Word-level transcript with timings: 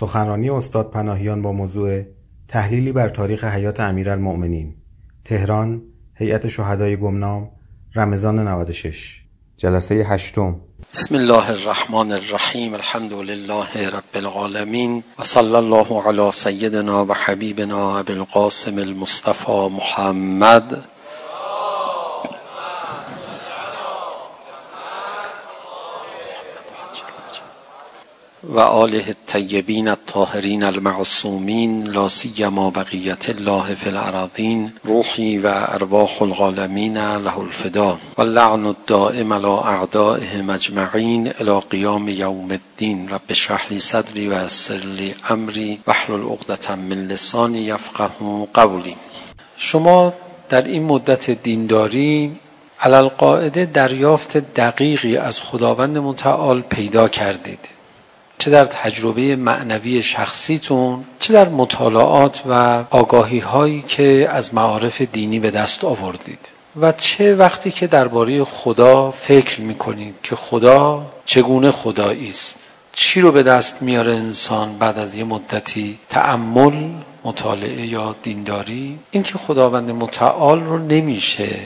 سخنرانی 0.00 0.50
استاد 0.50 0.90
پناهیان 0.90 1.42
با 1.42 1.52
موضوع 1.52 2.02
تحلیلی 2.48 2.92
بر 2.92 3.08
تاریخ 3.08 3.44
حیات 3.44 3.80
امیرالمؤمنین. 3.80 4.74
تهران 5.24 5.82
هیئت 6.14 6.48
شهدای 6.48 6.96
گمنام 6.96 7.50
رمضان 7.94 8.48
96 8.48 9.22
جلسه 9.56 9.94
هشتم. 9.94 10.60
بسم 10.94 11.14
الله 11.14 11.50
الرحمن 11.50 12.12
الرحیم 12.12 12.74
الحمد 12.74 13.12
لله 13.12 13.88
رب 13.88 14.14
العالمین 14.14 15.02
و 15.18 15.24
صلی 15.24 15.54
الله 15.54 16.08
علی 16.08 16.30
سیدنا 16.32 17.04
و 17.04 17.12
حبیبنا 17.12 17.98
ابو 17.98 18.12
القاسم 18.12 18.78
المصطفى 18.78 19.68
محمد. 19.68 20.84
وآله 28.54 29.10
الطيبين 29.10 29.88
الطاهرين 29.88 30.64
المعصومين 30.64 31.84
لا 31.84 32.08
سيما 32.08 32.68
بقية 32.68 33.18
الله 33.28 33.74
في 33.74 33.88
الأراضين 33.88 34.70
روحي 34.86 35.38
وأرواح 35.38 36.22
الغالمين 36.22 37.16
له 37.16 37.40
الفداء 37.40 37.98
واللعن 38.18 38.66
الدائم 38.66 39.32
على 39.32 39.62
أعدائهم 39.64 40.50
أجمعين 40.50 41.26
إلى 41.40 41.58
قيام 41.58 42.08
يوم 42.08 42.52
الدين 42.52 43.08
رب 43.10 43.30
اشرح 43.30 43.72
لي 43.72 43.78
صدري 43.78 44.28
ويسر 44.28 44.84
لي 44.84 45.14
أمري 45.30 45.78
واحلل 45.86 46.24
عقدة 46.24 46.76
من 46.76 47.08
لساني 47.08 47.66
يفقه 47.68 48.46
قولي 48.54 48.96
شما 49.56 50.12
در 50.50 50.64
این 50.64 50.82
مدت 50.82 51.30
دینداری 51.30 52.32
علالقاعده 52.80 53.64
دریافت 53.64 54.36
دقیقی 54.36 55.16
از 55.16 55.40
خداوند 55.40 55.98
متعال 55.98 56.60
پیدا 56.60 57.08
کردید 57.08 57.79
چه 58.40 58.50
در 58.50 58.64
تجربه 58.64 59.36
معنوی 59.36 60.02
شخصیتون 60.02 61.04
چه 61.20 61.32
در 61.32 61.48
مطالعات 61.48 62.42
و 62.48 62.84
آگاهی 62.90 63.38
هایی 63.38 63.84
که 63.88 64.28
از 64.30 64.54
معارف 64.54 65.00
دینی 65.00 65.38
به 65.38 65.50
دست 65.50 65.84
آوردید؟ 65.84 66.48
و 66.80 66.92
چه 66.92 67.34
وقتی 67.34 67.70
که 67.70 67.86
درباره 67.86 68.44
خدا 68.44 69.10
فکر 69.10 69.60
میکنید 69.60 70.14
که 70.22 70.36
خدا 70.36 71.06
چگونه 71.24 71.70
خدایی 71.70 72.28
است؟ 72.28 72.56
چی 72.92 73.20
رو 73.20 73.32
به 73.32 73.42
دست 73.42 73.82
میاره 73.82 74.12
انسان 74.12 74.78
بعد 74.78 74.98
از 74.98 75.16
یه 75.16 75.24
مدتی 75.24 75.98
تأمل 76.08 76.88
مطالعه 77.24 77.86
یا 77.86 78.16
دینداری؟ 78.22 78.98
این 79.10 79.22
که 79.22 79.38
خداوند 79.38 79.90
متعال 79.90 80.60
رو 80.60 80.78
نمیشه 80.78 81.58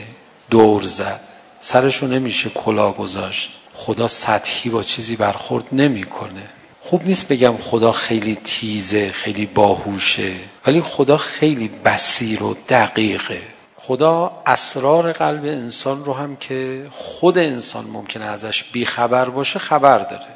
دور 0.49 0.83
زد 0.83 1.19
سرش 1.59 1.97
رو 1.97 2.07
نمیشه 2.07 2.49
کلا 2.49 2.91
گذاشت. 2.91 3.51
خدا 3.73 4.07
سطحی 4.07 4.69
با 4.69 4.83
چیزی 4.83 5.15
برخورد 5.15 5.65
نمیکنه. 5.71 6.54
خوب 6.89 7.05
نیست 7.05 7.27
بگم 7.27 7.57
خدا 7.57 7.91
خیلی 7.91 8.35
تیزه 8.35 9.11
خیلی 9.11 9.45
باهوشه 9.45 10.33
ولی 10.67 10.81
خدا 10.81 11.17
خیلی 11.17 11.67
بصیر 11.67 12.43
و 12.43 12.57
دقیقه. 12.69 13.41
خدا 13.75 14.43
اسرار 14.45 15.11
قلب 15.11 15.45
انسان 15.45 16.05
رو 16.05 16.13
هم 16.13 16.35
که 16.35 16.87
خود 16.91 17.37
انسان 17.37 17.85
ممکنه 17.85 18.25
ازش 18.25 18.63
بیخبر 18.63 19.29
باشه 19.29 19.59
خبر 19.59 19.97
داره. 19.97 20.27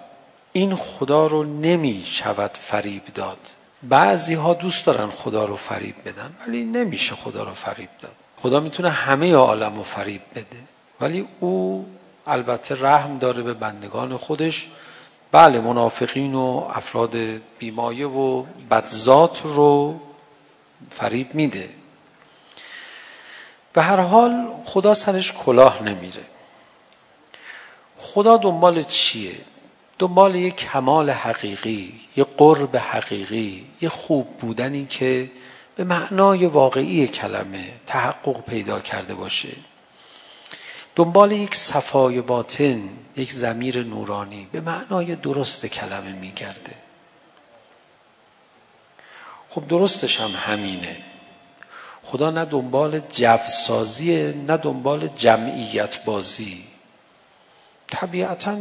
این 0.53 0.75
خدا 0.75 1.27
رو 1.27 1.44
نمی 1.44 2.03
شود 2.05 2.52
فریب 2.53 3.03
داد. 3.16 3.38
بعضی 3.83 4.33
ها 4.33 4.53
دوست 4.53 4.86
دارن 4.86 5.09
خدا 5.09 5.45
رو 5.45 5.55
فریب 5.55 5.95
بدن 6.05 6.31
ولی 6.47 6.64
نمیشه 6.64 7.16
خدا 7.16 7.44
رو 7.44 7.53
فریب 7.53 7.89
داد. 8.02 8.16
خدا 8.38 8.59
میتونه 8.59 8.89
همه 8.89 9.33
عالم 9.33 9.75
رو 9.75 9.83
فریب 9.83 10.22
بده. 10.36 10.58
ولی 11.02 11.27
او 11.39 11.86
البته 12.27 12.75
رحم 12.81 13.17
داره 13.17 13.44
به 13.44 13.53
بندگان 13.53 14.17
خودش. 14.17 14.67
بله 15.31 15.59
منافقین 15.59 16.35
و 16.35 16.67
افراد 16.73 17.16
بیمایه 17.59 18.08
و 18.08 18.45
بدذات 18.72 19.41
رو 19.44 19.99
فریب 20.91 21.36
میده. 21.36 21.69
به 23.73 23.81
هر 23.81 23.99
حال 23.99 24.47
خدا 24.66 24.94
سرش 24.94 25.33
کلاه 25.33 25.83
نمیره. 25.83 26.23
خدا 27.98 28.37
دنبال 28.37 28.81
چیه؟ 28.83 29.36
دنبال 29.99 30.36
یک 30.36 30.55
کمال 30.55 31.09
حقیقی 31.09 31.99
یه 32.17 32.23
قرب 32.23 32.77
حقیقی 32.77 33.65
یه 33.82 33.89
خوب 33.89 34.27
بودنی 34.37 34.86
که 34.86 35.32
به 35.76 35.83
معنای 35.83 36.45
واقعی 36.45 37.08
کلمه 37.08 37.71
تحقق 37.87 38.42
پیدا 38.42 38.80
کرده 38.80 39.14
باشه. 39.14 39.49
دنبال 40.95 41.32
یک 41.32 41.55
صفای 41.55 42.22
باطن 42.22 42.89
یک 43.17 43.32
زمیر 43.33 43.83
نورانی 43.83 44.48
به 44.52 44.61
معنای 44.61 45.16
درست 45.16 45.66
کلمه 45.66 46.11
میگرده. 46.11 46.76
خب 49.50 49.67
درستش 49.67 50.20
هم 50.20 50.32
همینه. 50.36 50.98
خدا 52.04 52.32
نه 52.32 52.45
دنبال 52.45 53.00
جفسازیه 53.00 54.33
نه 54.48 54.58
دنبال 54.58 55.08
جمعیت 55.08 56.05
بازی 56.05 56.64
طبیعتا 57.88 58.58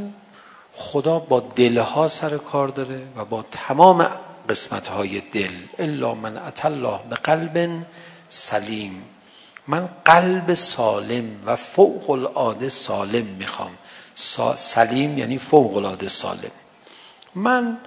خدا 0.73 1.19
با 1.19 1.41
دلها 1.41 2.09
سر 2.09 2.37
کار 2.37 2.69
داره 2.69 3.03
و 3.17 3.25
با 3.25 3.45
تمام 3.51 4.11
قسمت 4.49 4.89
های 4.89 5.21
دل 5.21 5.53
الا 5.79 6.15
من 6.15 6.37
اتى 6.37 6.69
الله 6.69 6.99
بقلب 7.11 7.87
سلیم. 8.29 9.03
من 9.69 9.89
قلب 10.05 10.55
سالم 10.55 11.43
و 11.47 11.57
فوق 11.57 12.11
العاده 12.11 12.69
سالم 12.69 13.27
میخوام 13.27 13.71
سلیم 14.57 15.19
یعنی 15.19 15.39
فوق 15.39 15.77
العاده 15.77 16.09
سالم 16.09 16.51
من 17.35 17.79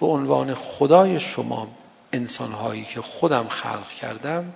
به 0.00 0.06
عنوان 0.06 0.54
خدای 0.54 1.20
شما 1.20 1.68
انسان 2.12 2.52
هایی 2.52 2.84
که 2.84 3.00
خودم 3.00 3.48
خلق 3.48 3.88
کردم 3.88 4.52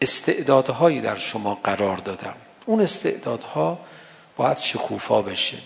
استعدادهایی 0.00 1.00
در 1.00 1.16
شما 1.16 1.58
قرار 1.64 1.96
دادم 1.96 2.34
اون 2.66 2.80
استعدادها 2.80 3.78
باید 4.36 4.58
شکوفا 4.58 5.22
بشه 5.22 5.58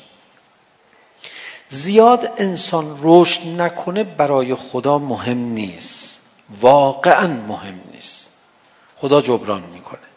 زیاد 1.69 2.33
انسان 2.39 2.99
رشد 3.03 3.47
نکنه 3.61 4.05
برای 4.05 4.55
خدا 4.55 4.99
مهم 4.99 5.39
نیست 5.39 6.19
واقعا 6.61 7.27
مهم 7.27 7.81
نیست 7.93 8.31
خدا 8.97 9.21
جبران 9.21 9.63
میکنه 9.63 10.08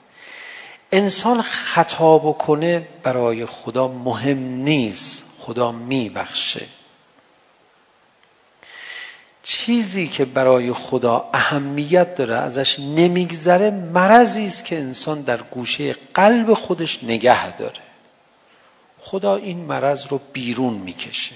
انسان 0.91 1.41
خطا 1.41 2.17
بکنه 2.17 2.87
برای 3.03 3.45
خدا 3.45 3.87
مهم 3.87 4.37
نیست 4.37 5.23
خدا 5.39 5.71
میبخشه 5.71 6.65
چیزی 9.43 10.07
که 10.07 10.25
برای 10.25 10.73
خدا 10.73 11.29
اهمیت 11.33 12.15
داره 12.15 12.35
ازش 12.35 12.79
نمیگذره 12.79 13.69
مرضی 13.69 14.45
است 14.45 14.65
که 14.65 14.77
انسان 14.77 15.21
در 15.21 15.41
گوشه 15.41 15.95
قلب 16.13 16.53
خودش 16.53 17.03
نگه 17.03 17.55
داره 17.55 17.81
خدا 18.99 19.35
این 19.35 19.57
مرض 19.57 20.05
رو 20.05 20.19
بیرون 20.33 20.73
میکشه 20.73 21.35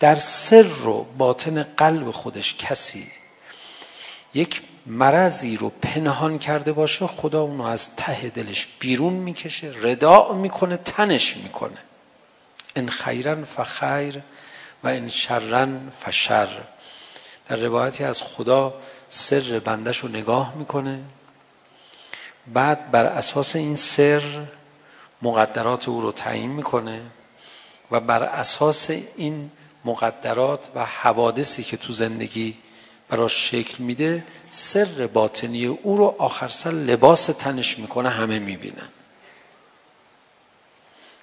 در 0.00 0.14
سر 0.14 0.86
و 0.88 1.06
باطن 1.18 1.62
قلب 1.62 2.10
خودش 2.10 2.54
کسی 2.54 3.06
یک 4.34 4.62
مرضی 4.86 5.56
رو 5.56 5.68
پنهان 5.68 6.38
کرده 6.38 6.72
باشه 6.72 7.06
خدا 7.06 7.42
اونو 7.42 7.64
از 7.64 7.96
ته 7.96 8.28
دلش 8.28 8.66
بیرون 8.80 9.12
میکشه 9.12 9.72
رداع 9.82 10.34
میکنه 10.34 10.76
تنش 10.76 11.36
میکنه. 11.36 11.78
ان 12.76 12.88
خیرا 12.88 13.44
فخیر 13.44 14.22
و 14.84 14.88
ان 14.88 15.08
شرن 15.08 15.92
فشر. 16.00 16.48
در 17.48 17.56
روایتی 17.56 18.04
از 18.04 18.22
خدا 18.22 18.74
سر 19.08 19.60
بندش 19.64 19.98
رو 19.98 20.08
نگاه 20.08 20.54
میکنه. 20.54 21.00
بعد 22.46 22.90
بر 22.90 23.04
اساس 23.04 23.56
این 23.56 23.76
سر 23.76 24.46
مقدرات 25.22 25.88
او 25.88 26.00
رو 26.00 26.12
تعیین 26.12 26.50
میکنه 26.50 27.00
و 27.90 28.00
بر 28.00 28.22
اساس 28.22 28.90
این 29.16 29.50
مقدرات 29.84 30.68
و 30.74 30.84
حوادثی 30.84 31.62
که 31.62 31.76
تو 31.76 31.92
زندگی 31.92 32.56
براش 33.08 33.50
شکل 33.50 33.84
میده 33.84 34.24
سر 34.50 35.06
باطنی 35.06 35.66
او 35.66 35.96
رو 35.96 36.14
آخر 36.18 36.48
سر 36.48 36.70
لباس 36.70 37.26
تنش 37.26 37.78
میکنه 37.78 38.08
همه 38.08 38.38
میبینن. 38.38 38.88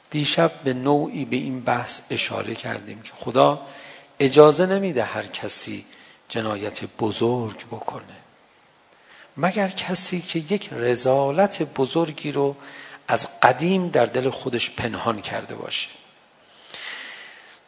دیشب 0.09 0.51
به 0.63 0.73
نوعی 0.73 1.25
به 1.25 1.35
این 1.35 1.59
بحث 1.59 2.01
اشاره 2.09 2.55
کردیم 2.55 3.01
که 3.01 3.11
خدا 3.15 3.61
اجازه 4.19 4.65
نمیده 4.65 5.03
هر 5.03 5.23
کسی 5.23 5.85
جنایت 6.29 6.83
بزرگ 6.99 7.65
بکنه. 7.67 8.03
مگر 9.37 9.67
کسی 9.67 10.21
که 10.21 10.39
یک 10.39 10.69
رزالت 10.73 11.63
بزرگی 11.63 12.31
رو 12.31 12.55
از 13.07 13.39
قدیم 13.41 13.87
در 13.87 14.05
دل 14.05 14.29
خودش 14.29 14.71
پنهان 14.71 15.21
کرده 15.21 15.55
باشه. 15.55 15.89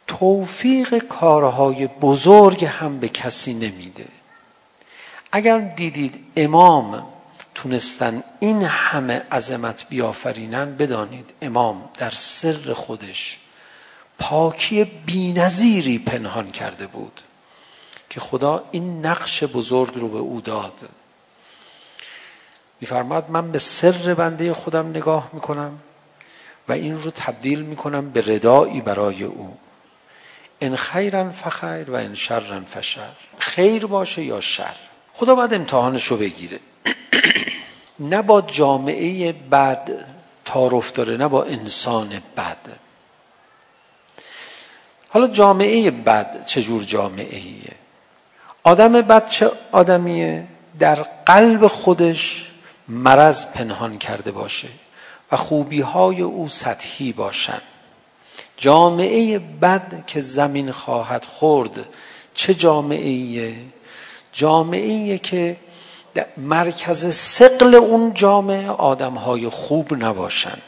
توفیق 0.06 0.98
کارهای 0.98 1.86
بزرگ 1.86 2.64
هم 2.64 2.98
به 2.98 3.08
کسی 3.08 3.54
نمیده. 3.54 4.06
اگر 5.32 5.58
دیدید 5.58 6.24
امام 6.36 7.06
تونستن 7.54 8.22
این 8.40 8.62
همه 8.62 9.22
عظمت 9.32 9.86
بیافرینن 9.88 10.76
بدانید 10.76 11.32
امام 11.42 11.88
در 11.98 12.10
سر 12.10 12.72
خودش 12.72 13.38
پاکی 14.18 14.84
بی‌نظیری 14.84 15.98
پنهان 15.98 16.50
کرده 16.50 16.86
بود 16.86 17.20
که 18.10 18.20
خدا 18.20 18.64
این 18.70 19.06
نقش 19.06 19.44
بزرگ 19.44 19.94
رو 19.94 20.08
به 20.08 20.18
او 20.18 20.40
داد. 20.40 20.88
میفرماد 22.80 23.30
من 23.30 23.52
به 23.52 23.58
سر 23.58 24.14
بنده 24.14 24.54
خودم 24.54 24.88
نگاه 24.88 25.30
میکنم 25.32 25.78
و 26.68 26.72
این 26.72 27.02
رو 27.02 27.10
تبدیل 27.10 27.62
میکنم 27.62 28.10
به 28.10 28.34
ردایی 28.34 28.80
برای 28.80 29.24
او. 29.24 29.56
ان 30.60 30.76
خیرا 30.76 31.30
فخیر 31.30 31.90
و 31.90 31.94
ان 31.94 32.14
شرا 32.14 32.60
فشر. 32.60 33.08
خیر 33.38 33.86
باشه 33.86 34.22
یا 34.22 34.40
شر. 34.40 34.76
خدا 35.14 35.34
باید 35.34 35.54
امتحانش 35.54 36.06
رو 36.06 36.16
بگیره. 36.16 36.60
نه 37.98 38.22
با 38.22 38.40
جامعه 38.40 39.32
بد 39.32 39.90
تعارف 40.44 40.92
داره 40.92 41.16
نه 41.16 41.28
با 41.28 41.44
انسان 41.44 42.22
بد. 42.36 42.56
حالا 45.08 45.28
جامعه 45.28 45.90
بد 45.90 46.46
چه 46.46 46.62
جور 46.62 46.82
جامعه 46.82 47.36
ایه 47.36 47.72
آدم 48.62 48.92
بد 48.92 49.28
چه 49.28 49.50
آدمیه؟ 49.72 50.46
در 50.78 50.94
قلب 51.26 51.66
خودش 51.66 52.50
مرض 52.88 53.46
پنهان 53.46 53.98
کرده 53.98 54.30
باشه 54.30 54.68
و 55.32 55.36
خوبی 55.36 55.80
های 55.80 56.22
او 56.22 56.48
سطحی 56.48 57.12
باشند 57.12 57.62
جامعه 58.56 59.38
بد 59.38 60.06
که 60.06 60.20
زمین 60.20 60.72
خواهد 60.72 61.24
خورد. 61.24 61.86
چه 62.34 62.54
جامعه 62.54 63.08
ایه 63.08 63.54
جامعه 64.32 64.92
ایه 64.92 65.18
که 65.18 65.56
مرکز 66.36 67.14
سقل 67.14 67.74
اون 67.74 68.14
جامعه 68.14 68.70
آدم 68.70 69.14
های 69.14 69.48
خوب 69.48 70.04
نباشن. 70.04 70.58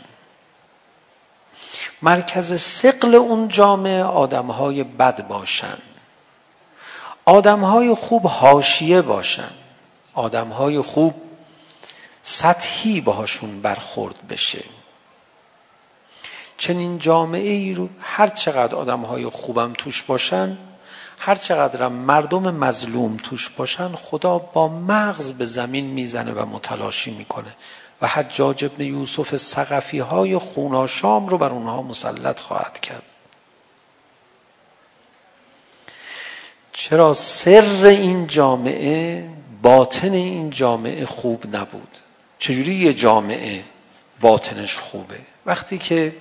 مرکز 2.03 2.61
سقل 2.61 3.15
اون 3.15 3.49
جامعه 3.49 4.05
آدم 4.05 4.47
های 4.47 4.85
بد 4.85 5.27
باشن. 5.29 5.79
آدم 7.25 7.61
های 7.61 7.95
خوب 7.95 8.27
حاشیه 8.27 9.03
باشن. 9.03 9.51
آدم 10.15 10.49
های 10.49 10.81
خوب 10.81 11.15
سطحی 12.23 13.01
باهاشون 13.01 13.61
برخورد 13.61 14.19
بشه. 14.29 14.65
چنین 16.59 16.99
جامعه 16.99 17.51
ای 17.51 17.75
رو 17.75 17.89
هر 18.01 18.29
چقدر 18.29 18.75
آدم 18.75 19.01
های 19.01 19.27
خوبم 19.27 19.73
توش 19.73 20.03
باشن 20.03 20.59
هر 21.19 21.35
چقدر 21.35 21.89
مردم 21.89 22.55
مظلوم 22.55 23.17
توش 23.17 23.49
باشن 23.49 23.89
خدا 23.95 24.39
با 24.39 24.69
مغز 24.69 25.33
به 25.33 25.45
زمین 25.45 25.85
میزنه 25.85 26.33
و 26.33 26.47
متلاشی 26.47 27.11
میکنه. 27.11 27.57
و 28.03 28.07
حجاج 28.07 28.65
ابن 28.65 28.85
یوسف 28.85 29.37
سقفی 29.37 29.99
های 29.99 30.39
خوناشام 30.39 31.29
رو 31.29 31.39
بر 31.39 31.49
اونها 31.49 31.83
مسلط 31.83 32.41
خواهد 32.41 32.81
کرد. 32.81 33.03
چرا 36.73 37.15
سر 37.15 37.85
این 37.85 38.27
جامعه 38.27 39.29
باطن 39.63 40.13
این 40.13 40.51
جامعه 40.51 41.07
خوب 41.07 41.57
نبود؟ 41.57 41.97
چجوری 42.39 42.75
یه 42.75 42.95
جامعه 42.95 43.65
باطنش 44.21 44.79
خوبه؟ 44.79 45.19
وقتی 45.47 45.79
که 45.79 46.17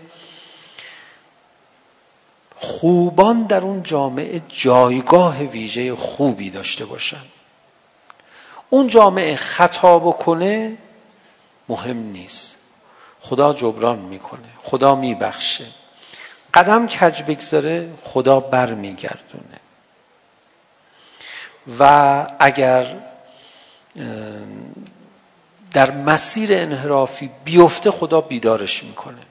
خوبان 2.59 3.43
در 3.43 3.61
اون 3.61 3.83
جامعه 3.83 4.41
جایگاه 4.49 5.37
ویژه 5.37 5.95
خوبی 5.95 6.49
داشته 6.49 6.85
باشن 6.85 7.25
اون 8.69 8.87
جامعه 8.87 9.35
خطا 9.35 9.99
بکنه 9.99 10.77
مهم 11.69 11.97
نیست 11.97 12.55
خدا 13.19 13.53
جبران 13.53 13.99
میکنه 13.99 14.49
خدا 14.61 14.95
میبخشه 14.95 15.65
قدم 16.53 16.87
کج 16.87 17.23
بگذاره 17.23 17.93
خدا 18.03 18.39
بر 18.39 18.73
میگردونه 18.73 19.59
و 21.79 22.27
اگر 22.39 22.95
در 25.71 25.91
مسیر 25.91 26.49
انحرافی 26.53 27.29
بیفته 27.45 27.91
خدا 27.91 28.21
بیدارش 28.21 28.83
میکنه 28.83 29.21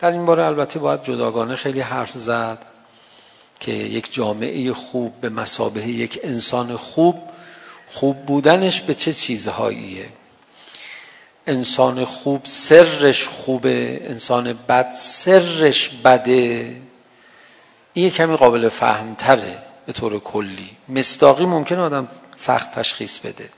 در 0.00 0.10
این 0.10 0.26
باره 0.26 0.44
البته 0.44 0.78
باید 0.78 1.02
جداگانه 1.02 1.56
خیلی 1.56 1.80
حرف 1.80 2.12
زد 2.14 2.58
که 3.60 3.72
یک 3.72 4.14
جامعه 4.14 4.72
خوب 4.72 5.20
به 5.20 5.28
مسابه 5.28 5.88
یک 5.88 6.20
انسان 6.22 6.76
خوب 6.76 7.22
خوب 7.90 8.26
بودنش 8.26 8.80
به 8.80 8.94
چه 8.94 9.12
چیزهاییه؟ 9.12 10.08
انسان 11.46 12.04
خوب 12.04 12.40
سرش 12.44 13.28
خوبه 13.28 14.00
انسان 14.04 14.52
بد 14.52 14.92
سرش 14.92 15.88
بده. 15.88 16.76
این 17.92 18.10
کمی 18.10 18.36
قابل 18.36 18.68
فهم 18.68 19.14
تره 19.14 19.58
به 19.86 19.92
طور 19.92 20.20
کلی. 20.20 20.70
مصداقی 20.88 21.46
ممکن 21.46 21.78
آدم 21.78 22.08
سخت 22.36 22.72
تشخیص 22.72 23.18
بده 23.18 23.48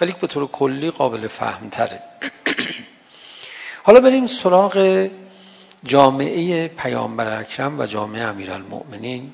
ولی 0.00 0.14
به 0.20 0.26
طور 0.26 0.46
کلی 0.46 0.90
قابل 0.90 1.28
فهم 1.28 1.68
تره 1.68 2.02
حالا 3.86 4.00
بریم 4.00 4.26
سراغ 4.26 5.08
جامعه 5.84 6.68
پیامبر 6.68 7.40
اکرم 7.40 7.80
و 7.80 7.86
جامعه 7.86 8.22
امیرالمؤمنین 8.22 9.32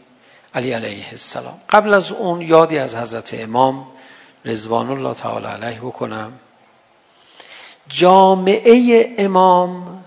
علی 0.54 0.72
علیه 0.72 1.08
السلام. 1.10 1.60
قبل 1.70 1.94
از 1.94 2.12
اون 2.12 2.40
یادی 2.40 2.78
از 2.78 2.96
حضرت 2.96 3.34
امام 3.34 3.86
رضوان 4.44 4.90
الله 4.90 5.14
تعالی 5.14 5.46
علیه 5.46 5.80
بکنم. 5.80 6.32
جامعه 7.88 9.14
امام 9.18 10.04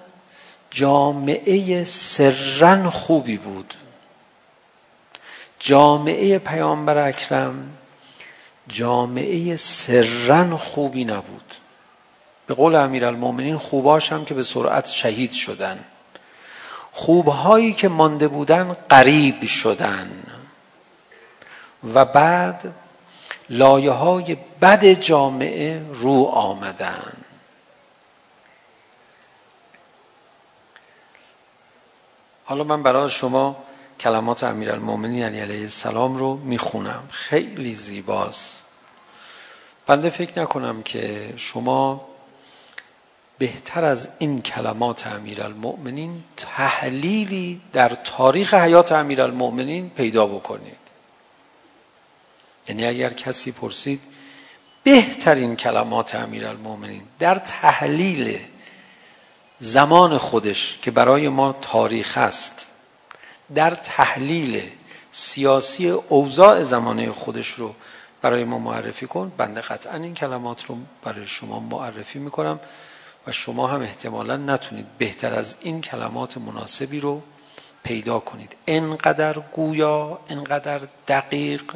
جامعه 0.72 1.84
سرن 1.84 2.90
خوبی 2.90 3.38
بود. 3.38 3.74
جامعه 5.60 6.40
پیامبر 6.40 7.08
اکرم 7.08 7.78
جامعه 8.68 9.56
سرن 9.56 10.56
خوبی 10.58 11.06
نبود. 11.06 11.54
به 12.48 12.54
قول 12.54 12.76
امیرالمومنین 12.76 13.58
خوباش 13.58 14.12
هم 14.12 14.26
که 14.26 14.34
به 14.34 14.44
سرعت 14.44 14.88
شهید 14.88 15.32
شدند 15.32 15.86
خوبهایی 16.98 17.74
که 17.74 17.88
مانده 17.88 18.28
بودن 18.28 18.74
قریب 18.90 19.46
شدن. 19.46 20.24
و 21.94 22.06
بعد 22.06 22.74
لایه 23.50 23.92
های 23.92 24.38
بد 24.62 24.86
جامعه 24.86 25.82
رو 25.94 26.24
آمدن. 26.24 27.14
حالا 32.46 32.64
من 32.64 32.84
برای 32.84 33.10
شما 33.10 33.64
کلمات 34.00 34.44
امیرالمومنین 34.44 35.24
علی 35.24 35.40
علیه 35.40 35.62
السلام 35.62 36.18
رو 36.18 36.36
میخونم. 36.36 37.04
خیلی 37.12 37.74
زیباست. 37.74 38.66
بنده 39.88 40.10
فکر 40.10 40.42
نکنم 40.42 40.84
که 40.84 41.34
شما 41.38 42.08
بهتر 43.38 43.86
از 43.86 44.10
این 44.20 44.42
کلمات 44.42 45.08
امیرالمؤمنین 45.08 46.24
تحلیلی 46.38 47.62
در 47.74 47.90
تاریخ 47.90 48.54
حیات 48.54 48.92
امیرالمؤمنین 48.92 49.90
پیدا 49.90 50.28
بکنید. 50.28 50.78
یعنی 52.68 52.86
اگر 52.86 53.14
کسی 53.14 53.52
پرسید 53.52 54.02
بهترین 54.84 55.56
کلمات 55.56 56.16
امیرالمؤمنین 56.16 57.02
در 57.20 57.36
تحلیل 57.36 58.40
زمان 59.60 60.18
خودش 60.18 60.80
که 60.82 60.92
برای 60.92 61.30
ما 61.30 61.56
تاریخ 61.62 62.18
است 62.18 62.68
در 63.56 63.76
تحلیل 63.76 64.62
سیاسی 65.12 65.90
اوضاع 65.90 66.64
زمانه 66.64 67.12
خودش 67.12 67.50
رو 67.50 67.76
برای 68.22 68.44
ما 68.44 68.60
معرفی 68.60 69.08
کن. 69.08 69.32
بنده 69.38 69.62
قطعا 69.62 69.96
این 69.96 70.14
کلمات 70.14 70.66
رو 70.66 70.78
برای 71.04 71.28
شما 71.28 71.60
معرفی 71.60 72.20
میکنم. 72.20 72.60
و 73.28 73.32
شما 73.32 73.68
هم 73.68 73.82
احتمالا 73.82 74.38
نتونید 74.38 74.86
بهتر 74.98 75.34
از 75.34 75.56
این 75.62 75.82
کلمات 75.82 76.38
مناسبی 76.38 77.00
رو 77.00 77.22
پیدا 77.84 78.20
کنید. 78.20 78.56
انقدر 78.68 79.34
گویا 79.34 80.20
انقدر 80.30 80.82
دقیق 81.08 81.76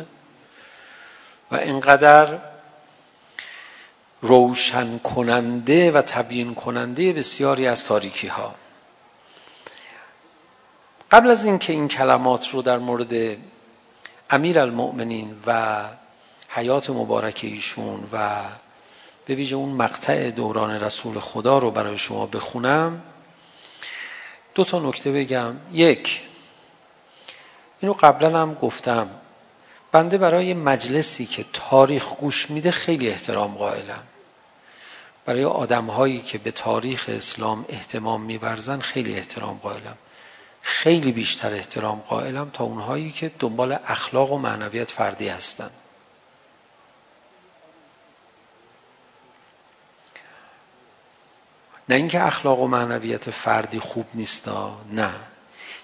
و 1.51 1.55
انقدر 1.55 2.37
روشن 4.21 4.97
کننده 4.97 5.91
و 5.91 6.01
تبیین 6.01 6.55
کننده 6.55 7.13
بسیاری 7.13 7.67
از 7.67 7.85
تاریکی 7.85 8.27
ها 8.27 8.55
قبل 11.11 11.29
از 11.29 11.45
اینکه 11.45 11.73
این 11.73 11.87
کلمات 11.87 12.49
رو 12.49 12.61
در 12.61 12.77
مورد 12.77 13.37
امیر 14.29 14.59
المؤمنین 14.59 15.37
و 15.47 15.81
حیات 16.49 16.89
مبارک 16.89 17.39
ایشون 17.43 18.09
و 18.13 18.41
به 19.25 19.35
ویژه 19.35 19.55
اون 19.55 19.69
مقطع 19.69 20.29
دوران 20.29 20.71
رسول 20.71 21.19
خدا 21.19 21.57
رو 21.57 21.71
برای 21.71 21.97
شما 21.97 22.25
بخونم 22.25 23.01
دو 24.55 24.63
تا 24.63 24.79
نکته 24.79 25.11
بگم 25.11 25.55
یک 25.71 26.21
اینو 27.79 27.93
قبلا 27.93 28.39
هم 28.39 28.53
گفتم 28.53 29.09
بنده 29.91 30.17
برای 30.17 30.53
مجلسی 30.53 31.25
که 31.25 31.45
تاریخ 31.53 32.15
گوش 32.15 32.49
میده 32.49 32.71
خیلی 32.71 33.09
احترام 33.09 33.55
قائلم 33.55 34.03
برای 35.25 35.43
آدم 35.43 35.85
هایی 35.85 36.21
که 36.21 36.37
به 36.37 36.51
تاریخ 36.51 37.05
اسلام 37.09 37.65
احتمام 37.69 38.21
میبرزن 38.21 38.79
خیلی 38.79 39.15
احترام 39.15 39.59
قائلم 39.63 39.97
خیلی 40.61 41.11
بیشتر 41.11 41.53
احترام 41.53 41.99
قائلم 41.99 42.49
تا 42.53 42.63
اونهایی 42.63 43.11
که 43.11 43.31
دنبال 43.39 43.77
اخلاق 43.87 44.31
و 44.31 44.37
معنویت 44.37 44.91
فردی 44.91 45.29
هستند 45.29 45.71
نه 51.91 51.97
اینکه 51.97 52.23
اخلاق 52.23 52.59
و 52.59 52.67
معنویت 52.67 53.29
فردی 53.29 53.79
خوب 53.79 54.05
نیستا 54.13 54.77
نه. 54.91 55.09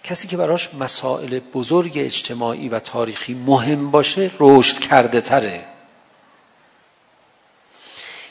کسی 0.04 0.28
که 0.28 0.38
براش 0.38 0.74
مسائل 0.74 1.40
بزرگ 1.40 1.92
اجتماعی 1.96 2.70
و 2.70 2.80
تاریخی 2.80 3.34
مهم 3.34 3.92
باشه 3.92 4.32
رشد 4.40 4.80
کرده 4.80 5.22
تره. 5.22 5.66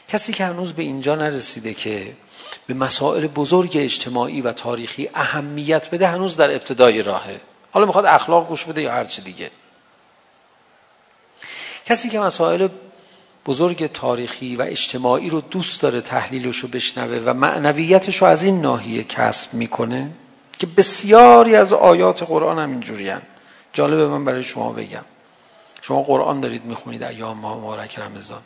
کسی 0.08 0.32
که 0.32 0.44
هنوز 0.44 0.72
به 0.72 0.82
اینجا 0.82 1.14
نرسیده 1.14 1.74
که 1.74 2.16
به 2.66 2.74
مسائل 2.74 3.26
بزرگ 3.26 3.72
اجتماعی 3.74 4.40
و 4.40 4.52
تاریخی 4.52 5.10
اهمیت 5.14 5.90
بده 5.90 6.06
هنوز 6.06 6.36
در 6.36 6.50
ابتدای 6.50 7.02
راهه. 7.02 7.40
حالا 7.72 7.86
میخواد 7.86 8.06
اخلاق 8.06 8.48
گوش 8.48 8.64
بده 8.64 8.82
یا 8.82 8.92
هر 8.92 9.04
چی 9.04 9.22
دیگه. 9.22 9.50
کسی 11.86 12.08
که 12.08 12.20
مسائل 12.20 12.68
بزرگ 13.46 13.86
تاریخی 13.86 14.56
و 14.56 14.62
اجتماعی 14.62 15.30
رو 15.30 15.40
دوست 15.40 15.80
داره 15.80 16.00
تحلیلش 16.00 16.58
رو 16.58 16.68
بشنوه 16.68 17.22
و 17.24 17.34
معنویتش 17.34 18.16
رو 18.16 18.26
از 18.26 18.42
این 18.42 18.60
ناحیه 18.60 19.04
کسب 19.04 19.54
میکنه 19.54 20.10
که 20.58 20.66
بسیاری 20.66 21.56
از 21.56 21.72
آیات 21.72 22.22
قرآن 22.22 22.58
هم 22.58 22.70
اینجوری 22.70 23.08
هن. 23.08 23.22
جالبه 23.72 24.08
من 24.08 24.24
برای 24.24 24.42
شما 24.42 24.72
بگم 24.72 25.04
شما 25.82 26.02
قرآن 26.02 26.40
دارید 26.40 26.64
میخونید 26.64 27.02
ایام 27.02 27.38
مبارک 27.38 27.98
رمضان 27.98 28.42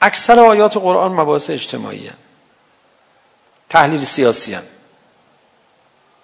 اکثر 0.00 0.40
آیات 0.40 0.76
قرآن 0.76 1.12
مباحث 1.12 1.50
اجتماعی 1.50 2.06
هن. 2.06 2.16
تحلیل 3.68 4.04
سیاسی 4.04 4.54
هن. 4.54 4.62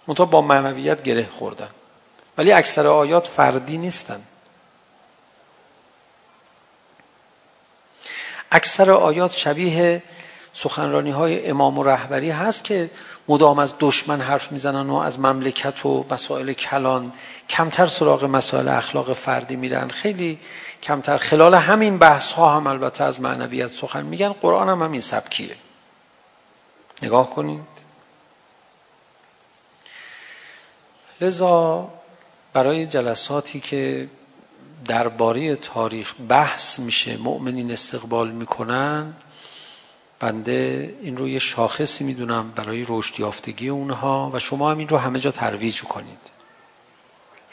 منطقه 0.06 0.24
با 0.24 0.40
معنویت 0.40 1.02
گره 1.02 1.28
خوردن 1.30 1.68
ولی 2.38 2.52
اکثر 2.52 2.86
آیات 2.86 3.26
فردی 3.26 3.78
نیستن 3.78 4.20
اکثر 8.50 8.90
آیات 8.90 9.32
شبیه 9.32 10.02
سخنرانی 10.52 11.10
های 11.10 11.46
امام 11.50 11.78
و 11.78 11.82
رهبری 11.82 12.30
هست 12.30 12.64
که 12.64 12.90
مدام 13.28 13.58
از 13.58 13.74
دشمن 13.80 14.20
حرف 14.20 14.52
میزنن 14.52 14.90
و 14.90 14.94
از 14.94 15.18
مملکت 15.18 15.86
و 15.86 16.06
مسائل 16.10 16.52
کلان 16.52 17.12
کمتر 17.48 17.86
سراغ 17.86 18.24
مسائل 18.24 18.68
اخلاق 18.68 19.12
فردی 19.12 19.56
میرن. 19.56 19.88
خیلی 19.88 20.38
کمتر. 20.82 21.18
خلال 21.18 21.54
همین 21.54 21.98
بحث 21.98 22.32
ها 22.32 22.56
هم 22.56 22.66
البته 22.66 23.04
از 23.04 23.20
معنویت 23.20 23.68
سخن 23.68 24.02
میگن. 24.02 24.28
قرآن 24.32 24.68
هم 24.68 24.82
همین 24.82 25.00
سبکیه. 25.00 25.56
نگاه 27.02 27.30
کنید. 27.30 27.60
لذا 31.20 31.88
برای 32.52 32.86
جلساتی 32.86 33.60
که 33.60 34.08
درباره 34.86 35.56
تاریخ 35.56 36.14
بحث 36.28 36.78
میشه. 36.78 37.16
مؤمنین 37.16 37.72
استقبال 37.72 38.30
میکنن. 38.30 39.12
بنده 40.20 40.94
این 41.02 41.16
رو 41.16 41.28
یه 41.28 41.38
شاخصی 41.38 42.04
میدونم 42.04 42.50
برای 42.50 42.86
رشد 42.88 43.20
یافتگی 43.20 43.68
اونها 43.68 44.30
و 44.34 44.38
شما 44.38 44.70
هم 44.70 44.78
این 44.78 44.88
رو 44.88 44.96
همه 44.98 45.20
جا 45.20 45.30
ترویج 45.30 45.82
کنید. 45.82 46.30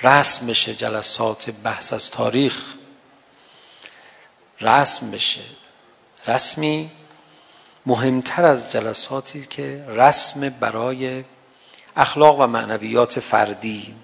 رسم 0.03 0.47
بشه 0.47 0.75
جلسات 0.75 1.49
بحث 1.49 1.93
از 1.93 2.09
تاریخ. 2.09 2.73
رسم 4.61 5.11
بشه. 5.11 5.41
رسمی 6.27 6.91
مهمتر 7.85 8.45
از 8.45 8.71
جلساتی 8.71 9.45
که 9.45 9.85
رسم 9.87 10.49
برای 10.49 11.23
اخلاق 11.95 12.39
و 12.39 12.47
معنویات 12.47 13.19
فردی. 13.19 13.95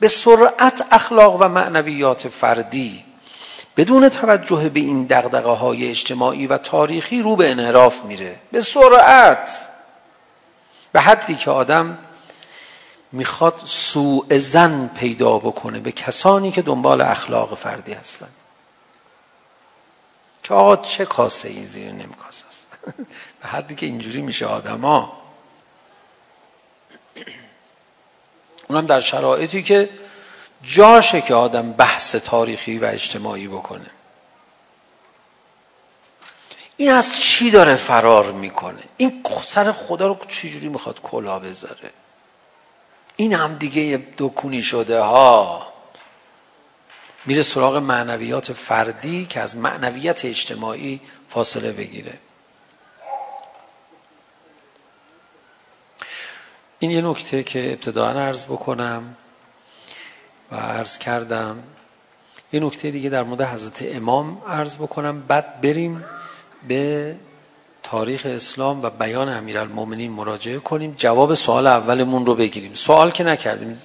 به 0.00 0.08
سرعت 0.08 0.86
اخلاق 0.90 1.36
و 1.40 1.48
معنویات 1.48 2.28
فردی. 2.28 3.04
بدون 3.76 4.08
توجه 4.08 4.68
به 4.68 4.80
این 4.80 5.04
دغدغه 5.04 5.50
های 5.50 5.90
اجتماعی 5.90 6.46
و 6.46 6.58
تاریخی 6.58 7.22
رو 7.22 7.36
به 7.36 7.50
انحراف 7.50 8.04
میره. 8.04 8.36
به 8.52 8.60
سرعت. 8.60 9.68
به 10.92 11.00
حدی 11.00 11.34
که 11.34 11.50
آدم 11.50 11.98
میخواد 13.12 13.60
سوء 13.64 14.38
زن 14.38 14.90
پیدا 14.94 15.38
بکنه 15.38 15.80
به 15.80 15.92
کسانی 15.92 16.50
که 16.50 16.62
دنبال 16.62 17.00
اخلاق 17.00 17.58
فردی 17.58 17.92
هستن. 17.92 18.28
که 20.42 20.54
آقا 20.54 20.76
چه 20.76 21.04
کاسه 21.04 21.48
ای 21.48 21.64
زیر 21.64 21.92
نمی 21.92 22.14
کاسه 22.14 22.44
است؟ 22.48 22.78
به 23.42 23.48
حدی 23.48 23.74
که 23.74 23.86
اینجوری 23.86 24.22
میشه 24.22 24.46
آدم 24.46 24.80
ها 24.80 25.12
اونم 28.70 28.86
در 28.86 29.00
شرایطی 29.00 29.62
که 29.62 29.88
جاشه 30.62 31.20
که 31.20 31.34
آدم 31.34 31.72
بحث 31.72 32.14
تاریخی 32.14 32.78
و 32.78 32.84
اجتماعی 32.84 33.48
بکنه. 33.48 33.90
این 36.76 36.90
از 36.90 37.20
چی 37.20 37.50
داره 37.50 37.76
فرار 37.76 38.32
میکنه؟ 38.32 38.82
این 38.96 39.22
سر 39.44 39.72
خدا 39.72 40.06
رو 40.06 40.18
چجوری 40.28 40.68
میخواد 40.68 41.00
کلا 41.02 41.38
بذاره؟ 41.38 41.90
این 43.16 43.32
هم 43.32 43.54
دیگه 43.54 44.02
دکونی 44.18 44.62
شده 44.62 45.00
ها. 45.00 45.72
میره 47.26 47.42
سراغ 47.42 47.76
معنویات 47.76 48.52
فردی 48.52 49.26
که 49.26 49.40
از 49.40 49.56
معنویت 49.56 50.24
اجتماعی 50.24 51.00
فاصله 51.28 51.72
بگیره. 51.72 52.18
این 56.82 56.90
یه 56.90 57.00
نکته 57.00 57.42
که 57.42 57.72
ابتداعا 57.72 58.20
عرض 58.20 58.46
بکنم 58.46 59.16
و 60.52 60.56
عرض 60.56 60.98
کردم 60.98 61.58
یه 62.52 62.60
نکته 62.60 62.90
دیگه 62.90 63.10
در 63.10 63.22
مورد 63.22 63.42
حضرت 63.42 63.96
امام 63.96 64.42
عرض 64.48 64.76
بکنم. 64.76 65.20
بعد 65.20 65.60
بریم 65.60 66.04
به 66.68 67.14
تاریخ 67.82 68.26
اسلام 68.26 68.82
و 68.82 68.90
بیان 68.90 69.28
امیرالمومنین 69.28 70.10
مراجعه 70.10 70.58
کنیم. 70.58 70.94
جواب 70.96 71.34
سوال 71.34 71.66
اولمون 71.66 72.26
رو 72.26 72.34
بگیریم. 72.34 72.74
سوال 72.74 73.10
که 73.10 73.24
نکردیم 73.24 73.78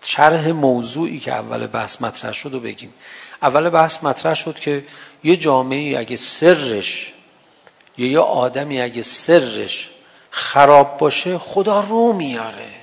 شرح 0.00 0.48
موضوعی 0.48 1.18
که 1.18 1.32
اول 1.32 1.66
بحث 1.66 2.02
مطرح 2.02 2.32
شد 2.32 2.52
رو 2.52 2.60
بگیم. 2.60 2.94
اول 3.42 3.68
بحث 3.68 4.04
مطرح 4.04 4.34
شد 4.34 4.58
که 4.58 4.84
یه 5.24 5.36
جامعه 5.36 5.98
اگه 5.98 6.16
سرش 6.16 7.12
یا 7.98 8.06
یه 8.06 8.18
آدمی 8.18 8.80
اگه 8.80 9.02
سرش 9.02 9.90
خراب 10.36 10.98
باشه 10.98 11.38
خدا 11.38 11.80
رو 11.80 12.12
میاره. 12.12 12.74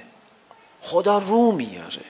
خدا 0.81 1.17
رو 1.17 1.51
میاره. 1.51 2.05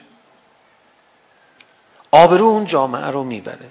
آبرو 2.10 2.46
اون 2.46 2.64
جامعه 2.64 3.06
رو 3.06 3.24
میبره. 3.24 3.70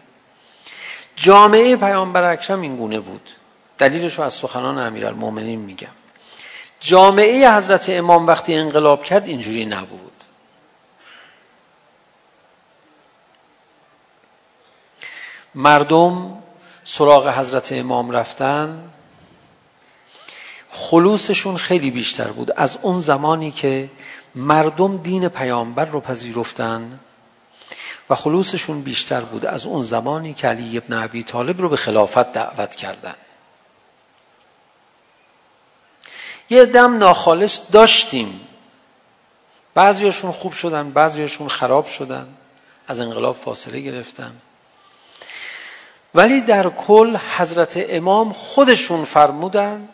جامعه 1.15 1.75
پیامبر 1.75 2.23
اکرم 2.23 2.61
این 2.61 2.75
گونه 2.75 2.99
بود. 2.99 3.29
دلیلش 3.77 4.17
رو 4.17 4.23
از 4.23 4.33
سخنان 4.33 4.77
امیرالمومنین 4.77 5.59
میگم. 5.59 5.87
جامعه 6.79 7.55
حضرت 7.55 7.89
امام 7.89 8.27
وقتی 8.27 8.55
انقلاب 8.55 9.03
کرد 9.03 9.25
اینجوری 9.25 9.65
نبود. 9.65 10.23
مردم 15.55 16.43
سراغ 16.83 17.27
حضرت 17.27 17.71
امام 17.71 18.11
رفتن. 18.11 18.89
خلوصشون 20.71 21.57
خیلی 21.57 21.91
بیشتر 21.91 22.27
بود. 22.27 22.51
از 22.51 22.77
اون 22.81 22.99
زمانی 22.99 23.51
که 23.51 23.89
مردم 24.35 24.97
دین 24.97 25.27
پیامبر 25.27 25.85
رو 25.85 25.99
پذیرفتن 25.99 26.99
و 28.09 28.15
خلوصشون 28.15 28.81
بیشتر 28.81 29.21
بود 29.21 29.45
از 29.45 29.65
اون 29.65 29.83
زمانی 29.83 30.33
که 30.33 30.47
علی 30.47 30.77
ابن 30.77 31.03
ابی 31.03 31.23
طالب 31.23 31.61
رو 31.61 31.69
به 31.69 31.77
خلافت 31.77 32.33
دعوت 32.33 32.75
کردن. 32.75 33.15
یه 36.49 36.65
دم 36.65 36.97
ناخالص 36.97 37.61
داشتیم. 37.71 38.47
بعضیاشون 39.73 40.31
خوب 40.31 40.53
شدن 40.53 40.91
بعضیاشون 40.91 41.47
خراب 41.47 41.87
شدن 41.87 42.27
از 42.87 42.99
انقلاب 42.99 43.35
فاصله 43.35 43.79
گرفتن. 43.79 44.31
ولی 46.15 46.41
در 46.41 46.69
کل 46.69 47.17
حضرت 47.37 47.85
امام 47.89 48.33
خودشون 48.33 49.05
فرمودند 49.05 49.89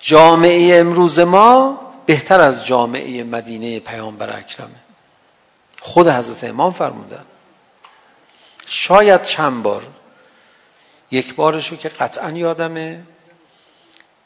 جامعه 0.00 0.80
امروز 0.80 1.20
ما 1.20 1.80
بهتر 2.06 2.40
از 2.40 2.66
جامعه 2.66 3.24
مدینه 3.24 3.80
پیامبر 3.80 4.36
اکرمه. 4.38 4.80
خود 5.80 6.08
حضرت 6.08 6.44
امام 6.44 6.72
فرمودن. 6.72 7.24
شاید 8.66 9.22
چند 9.22 9.62
بار. 9.62 9.86
یک 11.10 11.34
بارشو 11.34 11.76
که 11.76 11.88
قطعا 11.88 12.30
یادمه. 12.30 13.02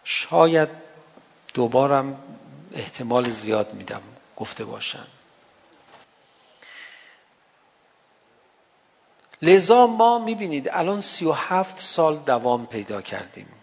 شاید 0.04 0.68
دوبارم 1.54 2.22
احتمال 2.74 3.30
زیاد 3.30 3.74
میدم. 3.74 4.02
گفته 4.36 4.64
باشن. 4.64 5.06
لذا 9.42 9.86
ما 9.86 10.18
میبینید 10.18 10.68
الان 10.72 11.00
37 11.00 11.80
سال 11.80 12.16
دوام 12.16 12.66
پیدا 12.66 13.02
کردیم. 13.02 13.59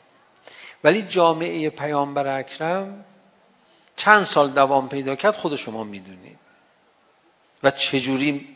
ولی 0.84 1.02
جامعه 1.02 1.70
پیامبر 1.70 2.40
اکرم 2.40 3.06
چند 3.96 4.26
سال 4.26 4.50
دوام 4.50 4.90
پیدا 4.90 5.16
کرد 5.16 5.36
خود 5.36 5.56
شما 5.56 5.84
میدونید. 5.84 6.40
و 7.64 7.72
چجوری 7.72 8.56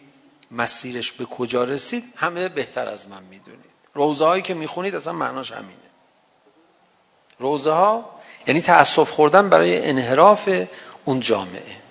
مسیرش 0.51 1.11
به 1.11 1.25
کجا 1.25 1.63
رسید؟ 1.63 2.03
همه 2.15 2.49
بهتر 2.49 2.87
از 2.87 3.07
من 3.07 3.23
میدونید. 3.23 3.71
روزه 3.93 4.25
هایی 4.25 4.41
که 4.41 4.53
میخونید 4.53 4.95
اصلا 4.95 5.13
معناش 5.13 5.51
همینه. 5.51 5.77
روزه 7.39 7.71
ها 7.71 8.09
یعنی 8.47 8.61
تأسف 8.61 9.11
خوردن 9.11 9.49
برای 9.49 9.89
انحراف 9.89 10.49
اون 11.05 11.19
جامعه. 11.19 11.81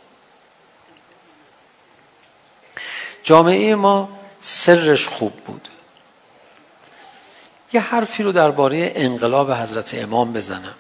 جامعه 3.23 3.75
ما 3.75 4.19
سرش 4.41 5.09
خوب 5.09 5.33
بود. 5.33 5.69
یه 7.73 7.81
حرفی 7.81 8.23
رو 8.23 8.33
درباره 8.33 8.93
انقلاب 8.97 9.53
حضرت 9.53 9.95
امام 9.95 10.33
بزنم. 10.33 10.75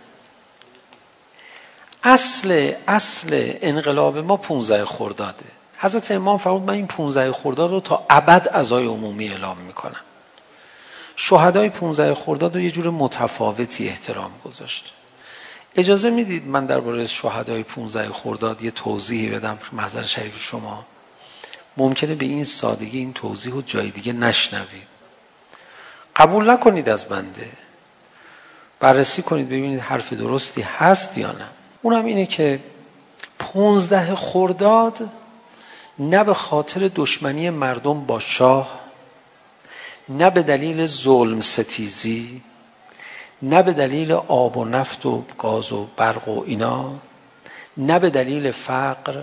اصل 2.04 2.73
اصل 2.88 3.52
انقلاب 3.62 4.18
ما 4.18 4.37
15 4.37 4.85
خرداده. 4.85 5.44
حضرت 5.78 6.11
امام 6.11 6.38
فرمود 6.38 6.62
من 6.62 6.75
این 6.75 6.87
15 6.87 7.32
خرداد 7.32 7.70
رو 7.70 7.80
تا 7.80 8.06
ابد 8.11 8.49
عزای 8.49 8.87
عمومی 8.87 9.28
اعلام 9.28 9.59
میکنم. 9.59 10.00
شهدای 11.16 11.68
15 11.68 12.14
خرداد 12.14 12.54
رو 12.54 12.61
یه 12.61 12.70
جور 12.70 12.90
متفاوتی 12.90 13.88
احترام 13.88 14.30
گذاشت. 14.44 14.92
اجازه 15.76 16.11
میدید 16.11 16.47
من 16.47 16.66
درباره 16.66 17.06
شهدای 17.06 17.62
15 17.62 18.12
خرداد 18.12 18.62
یه 18.62 18.70
توضیحی 18.70 19.28
بدم 19.28 19.59
محضر 19.73 20.02
شریف 20.02 20.42
شما. 20.42 20.87
ممکنه 21.76 22.14
به 22.14 22.25
این 22.25 22.44
سادگی 22.44 22.99
این 22.99 23.12
توضیح 23.12 23.52
رو 23.52 23.62
جای 23.62 23.90
دیگه 23.90 24.12
نشنوید. 24.12 24.89
قبول 26.21 26.50
نکنید 26.50 26.89
از 26.89 27.05
بنده. 27.05 27.49
بررسی 28.81 29.23
کنید 29.23 29.47
ببینید 29.47 29.81
حرف 29.81 30.12
درستی 30.12 30.62
هست 30.62 31.19
یا 31.19 31.33
نه. 31.33 31.47
اونم 31.83 32.05
اینه 32.05 32.27
که 32.27 32.61
15 33.39 34.15
خرداد 34.15 34.99
نه 35.99 36.25
به 36.25 36.35
خاطر 36.35 36.91
دشمنی 36.95 37.50
مردم 37.50 38.05
با 38.05 38.21
شاه 38.21 38.81
نه 40.09 40.31
به 40.31 40.43
دلیل 40.43 40.87
ظلم 40.87 41.41
ستیزی 41.41 42.43
نه 43.43 43.62
به 43.62 43.73
دلیل 43.73 44.12
آب 44.12 44.57
و 44.57 44.65
نفت 44.65 45.07
و 45.07 45.25
گاز 45.39 45.73
و 45.73 45.87
برق 45.97 46.29
و 46.29 46.43
اینا 46.47 46.95
نه 47.77 47.99
به 47.99 48.11
دلیل 48.11 48.50
فقر 48.50 49.23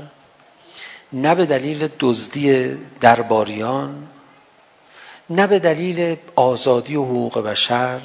نه 1.14 1.36
به 1.36 1.46
دلیل 1.46 1.90
دزدی 2.00 2.78
درباریان 3.00 4.08
نه 5.30 5.48
به 5.48 5.60
دلیل 5.60 6.18
آزادی 6.36 6.96
و 6.96 7.04
حقوق 7.04 7.40
بشر 7.40 8.00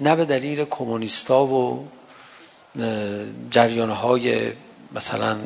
نه 0.00 0.16
به 0.16 0.24
دلیل 0.24 0.64
کمونیستا 0.64 1.46
و 1.46 1.88
جریانهای 3.50 4.52
مثلا 4.92 5.38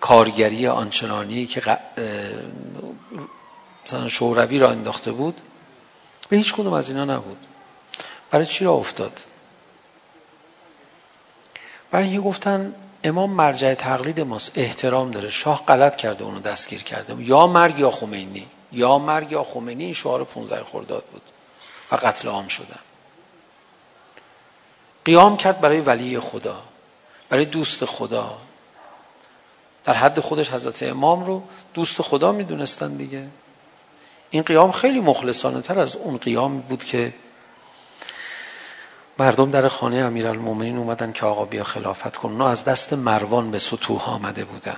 کارگری 0.00 0.66
آنچنانی 0.66 1.46
که 1.46 1.78
مثلا 3.86 4.08
شوروی 4.08 4.58
را 4.58 4.70
انداخته 4.70 5.12
بود 5.12 5.40
به 6.28 6.36
هیچ 6.36 6.54
کدوم 6.54 6.72
از 6.72 6.88
اینا 6.88 7.04
نبود. 7.04 7.46
برای 8.30 8.46
چی 8.46 8.64
را 8.64 8.72
افتاد؟ 8.72 9.20
برای 11.90 12.06
اینکه 12.06 12.20
گفتن 12.20 12.74
امام 13.04 13.30
مرجع 13.30 13.74
تقلید 13.74 14.20
ماست 14.20 14.58
احترام 14.58 15.10
داره 15.10 15.30
شاه 15.30 15.66
غلط 15.66 15.96
کرده 15.96 16.24
اونو 16.24 16.40
دستگیر 16.40 16.82
کرده. 16.82 17.22
یا 17.22 17.46
مرگ 17.46 17.78
یا 17.78 17.90
خمینی. 17.90 18.46
یا 18.72 18.98
مرگ 18.98 19.32
یا 19.32 19.44
خمینی 19.44 19.84
این 19.84 19.92
شعار 19.92 20.24
15 20.24 20.64
خرداد 20.64 21.04
بود. 21.12 21.22
و 21.92 21.96
قتل 21.96 22.28
عام 22.28 22.48
شدن 22.48 22.78
قیام 25.04 25.36
کرد 25.36 25.60
برای 25.60 25.80
ولی 25.80 26.18
خدا 26.20 26.62
برای 27.28 27.44
دوست 27.44 27.84
خدا. 27.84 28.38
در 29.84 29.94
حد 29.94 30.20
خودش 30.20 30.50
حضرت 30.50 30.82
امام 30.82 31.24
رو 31.24 31.42
دوست 31.74 32.02
خدا 32.02 32.32
میدونستن 32.32 32.96
دیگه. 32.96 33.28
این 34.30 34.42
قیام 34.42 34.72
خیلی 34.72 35.00
مخلصانه 35.00 35.60
تر 35.60 35.78
از 35.78 35.96
اون 35.96 36.16
قیام 36.16 36.60
بود 36.60 36.84
که 36.84 37.14
مردم 39.18 39.50
در 39.50 39.68
خانه 39.68 39.96
امیرالمومنین 39.96 40.76
اومدن 40.76 41.12
که 41.12 41.26
آقا 41.26 41.44
بیا 41.44 41.64
خلافت 41.64 42.16
کن. 42.16 42.28
اونا 42.28 42.48
از 42.48 42.64
دست 42.64 42.92
مروان 42.92 43.50
به 43.50 43.58
سطوح 43.58 44.10
آمده 44.10 44.44
بودن. 44.44 44.76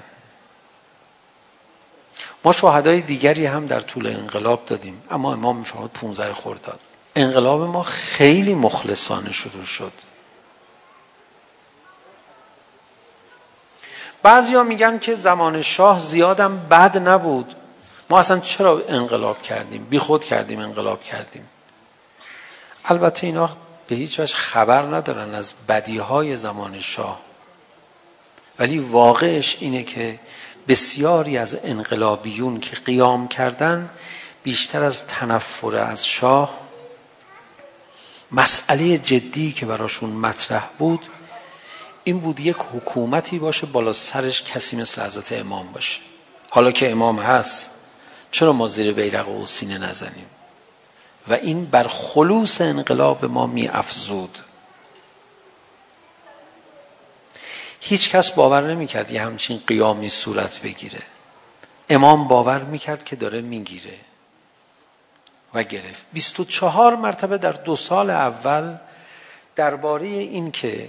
ما 2.44 2.52
شهدای 2.52 3.00
دیگری 3.00 3.46
هم 3.46 3.66
در 3.66 3.80
طول 3.80 4.06
انقلاب 4.06 4.66
دادیم. 4.66 5.02
اما 5.10 5.32
امام 5.32 5.56
میفرماد 5.56 5.90
15 5.90 6.34
خرداد 6.34 6.80
انقلاب 7.16 7.62
ما 7.62 7.82
خیلی 7.82 8.54
مخلصانه 8.54 9.32
شروع 9.32 9.64
شد. 9.64 9.92
بعضیا 14.22 14.62
میگن 14.62 14.98
که 14.98 15.14
زمان 15.14 15.62
شاه 15.62 16.00
زیادم 16.00 16.58
بد 16.58 17.08
نبود. 17.08 17.54
ما 18.10 18.18
اصلا 18.18 18.38
چرا 18.38 18.82
انقلاب 18.88 19.42
کردیم؟ 19.42 19.84
بی 19.84 19.98
خود 19.98 20.24
کردیم 20.24 20.60
انقلاب 20.60 21.02
کردیم. 21.02 21.48
البته 22.84 23.26
اینا 23.26 23.56
به 23.88 23.96
هیچ 23.96 24.20
وجه 24.20 24.34
خبر 24.34 24.82
ندارن 24.82 25.34
از 25.34 25.54
بدیهای 25.68 26.36
زمان 26.36 26.80
شاه. 26.80 27.20
ولی 28.58 28.78
واقعش 28.78 29.56
اینه 29.60 29.82
که 29.82 30.18
بسیاری 30.68 31.38
از 31.38 31.58
انقلابیون 31.64 32.60
که 32.60 32.76
قیام 32.76 33.28
کردن 33.28 33.90
بیشتر 34.42 34.82
از 34.82 35.06
تنفر 35.06 35.76
از 35.76 36.06
شاه. 36.06 36.58
مسئله 38.32 38.98
جدی 38.98 39.52
که 39.52 39.66
براشون 39.66 40.10
مطرح 40.10 40.68
بود 40.78 41.06
این 42.04 42.20
بود 42.20 42.40
یک 42.40 42.56
حکومتی 42.56 43.38
باشه 43.38 43.66
بالا 43.66 43.92
سرش 43.92 44.42
کسی 44.42 44.76
مثل 44.76 45.02
حضرت 45.02 45.32
امام 45.32 45.72
باشه. 45.72 46.00
حالا 46.50 46.72
که 46.72 46.90
امام 46.90 47.18
هست 47.18 47.70
چرا 48.30 48.52
ما 48.52 48.68
زیر 48.68 48.92
بیرق 48.92 49.28
و 49.28 49.46
سینه 49.46 49.78
نزنیم؟ 49.78 50.26
و 51.28 51.32
این 51.32 51.64
بر 51.64 51.86
خلوص 51.88 52.60
انقلاب 52.60 53.24
ما 53.24 53.46
می 53.46 53.68
افزود 53.68 54.38
هیچ 57.86 58.10
کس 58.10 58.30
باور 58.30 58.60
نمی‌کرد 58.60 59.12
یه 59.12 59.22
همچین 59.22 59.62
قیامی 59.66 60.08
صورت 60.08 60.60
بگیره. 60.60 61.02
امام 61.88 62.28
باور 62.28 62.62
می‌کرد 62.62 63.04
که 63.04 63.16
داره 63.16 63.40
میگیره 63.40 63.98
و 65.54 65.62
گرفت. 65.62 66.06
24 66.12 66.96
مرتبه 66.96 67.38
در 67.38 67.52
دو 67.52 67.76
سال 67.76 68.10
اول 68.10 68.76
درباره 69.56 70.06
این 70.06 70.50
که 70.50 70.88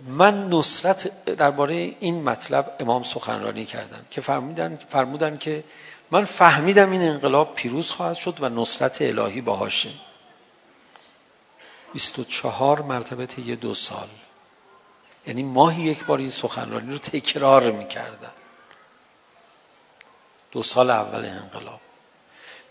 من 0.00 0.48
نصرت 0.48 1.24
درباره 1.24 1.74
این 1.74 2.22
مطلب 2.22 2.76
امام 2.80 3.02
سخنرانی 3.02 3.64
کردن 3.66 4.06
که 4.10 4.20
فرمودن 4.20 4.78
فرمودن 4.88 5.36
که 5.36 5.64
من 6.10 6.24
فهمیدم 6.24 6.90
این 6.90 7.02
انقلاب 7.02 7.54
پیروز 7.54 7.90
خواهد 7.90 8.16
شد 8.16 8.36
و 8.40 8.48
نصرت 8.48 9.02
الهی 9.02 9.40
باهاشه 9.40 9.90
24 11.92 12.82
مرتبه 12.82 13.26
طی 13.26 13.56
دو 13.56 13.74
سال. 13.74 14.08
یعنی 15.26 15.42
ماهی 15.42 15.82
یک 15.82 16.04
بار 16.04 16.18
این 16.18 16.30
سخنرانی 16.30 16.92
رو 16.92 16.98
تکرار 16.98 17.70
میکردن 17.70 18.32
دو 20.52 20.62
سال 20.62 20.90
اول 20.90 21.24
انقلاب. 21.24 21.80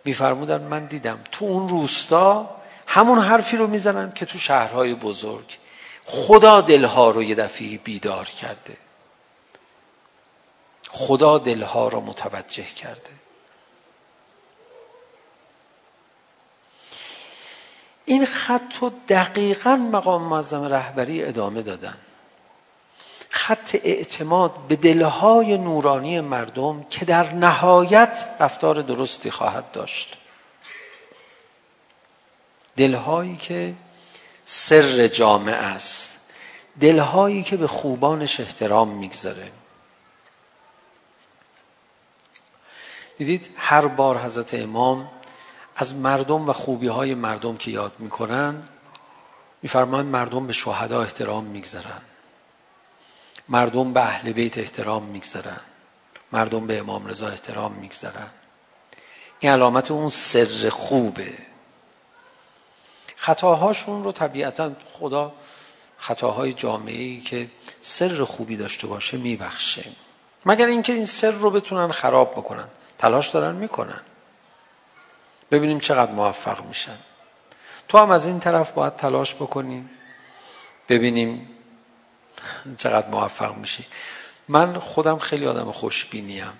میفرمودن 0.05 0.61
من 0.61 0.85
دیدم 0.85 1.19
تو 1.31 1.45
اون 1.45 1.69
روستا 1.69 2.55
همون 2.87 3.19
حرفی 3.19 3.57
رو 3.57 3.67
میزنن 3.67 4.11
که 4.11 4.25
تو 4.25 4.37
شهرهای 4.37 4.93
بزرگ 4.93 5.57
خدا 6.05 6.61
دلها 6.61 7.11
رو 7.11 7.23
یه 7.23 7.35
دفعه 7.35 7.77
بیدار 7.77 8.25
کرده. 8.25 8.77
خدا 10.89 11.37
دلها 11.37 11.87
رو 11.87 12.01
متوجه 12.01 12.63
کرده. 12.63 13.11
این 18.05 18.25
خط 18.25 18.73
رو 18.81 18.91
دقیقا 19.09 19.75
مقام 19.75 20.21
معظم 20.21 20.63
رهبری 20.63 21.23
ادامه 21.23 21.61
دادن. 21.61 21.97
خط 23.49 23.75
اعتماد 23.83 24.51
به 24.67 24.75
دلهای 24.75 25.57
نورانی 25.57 26.21
مردم 26.21 26.83
که 26.83 27.05
در 27.05 27.33
نهایت 27.33 28.25
رفتار 28.39 28.81
درستی 28.81 29.31
خواهد 29.31 29.71
داشت. 29.71 30.17
دلهایی 32.77 33.35
که 33.35 33.73
سر 34.45 35.07
جامعه 35.07 35.55
است. 35.55 36.19
دلهایی 36.79 37.43
که 37.43 37.57
به 37.57 37.67
خوبانش 37.67 38.39
احترام 38.39 38.87
میگذاره. 38.87 39.51
دیدید 43.17 43.49
هر 43.57 43.87
بار 43.87 44.17
حضرت 44.17 44.53
امام 44.53 45.09
از 45.75 45.95
مردم 45.95 46.49
و 46.49 46.53
خوبی 46.53 46.87
های 46.87 47.15
مردم 47.15 47.57
که 47.57 47.71
یاد 47.71 47.93
میکنن 47.99 48.63
میفرمان 49.61 50.05
مردم 50.05 50.47
به 50.47 50.53
شهدا 50.53 51.01
احترام 51.01 51.43
میگذارن. 51.43 52.08
مردم 53.49 53.93
به 53.93 54.01
اهل 54.01 54.31
بیت 54.31 54.57
احترام 54.57 55.03
میگذارن 55.03 55.59
مردم 56.31 56.67
به 56.67 56.77
امام 56.77 57.05
رضا 57.07 57.27
احترام 57.27 57.71
میگذارن 57.71 58.27
این 59.39 59.51
علامت 59.51 59.91
اون 59.91 60.09
سر 60.09 60.69
خوبه 60.69 61.33
خطاهاشون 63.15 64.03
رو 64.03 64.11
طبیعتا 64.11 64.71
خدا 64.85 65.33
خطاهای 65.97 66.53
جامعه 66.53 67.01
ای 67.01 67.21
که 67.21 67.49
سر 67.81 68.23
خوبی 68.23 68.57
داشته 68.57 68.87
باشه 68.87 69.17
میبخشه 69.17 69.85
مگر 70.45 70.65
اینکه 70.67 70.93
این 70.93 71.05
سر 71.05 71.31
رو 71.31 71.49
بتونن 71.49 71.91
خراب 71.91 72.31
بکنن 72.31 72.67
تلاش 72.97 73.29
دارن 73.29 73.55
میکنن 73.55 74.01
ببینیم 75.51 75.79
چقدر 75.79 76.11
موفق 76.11 76.65
میشن 76.65 76.97
تو 77.87 77.97
هم 77.97 78.11
از 78.11 78.25
این 78.25 78.39
طرف 78.39 78.71
باید 78.71 78.95
تلاش 78.95 79.35
بکنیم 79.35 79.89
ببینیم 80.89 81.58
چقدر 82.77 83.07
موفق 83.07 83.57
میشی. 83.57 83.85
من 84.47 84.79
خودم 84.79 85.17
خیلی 85.17 85.45
آدم 85.45 85.71
خوشبینیم. 85.71 86.53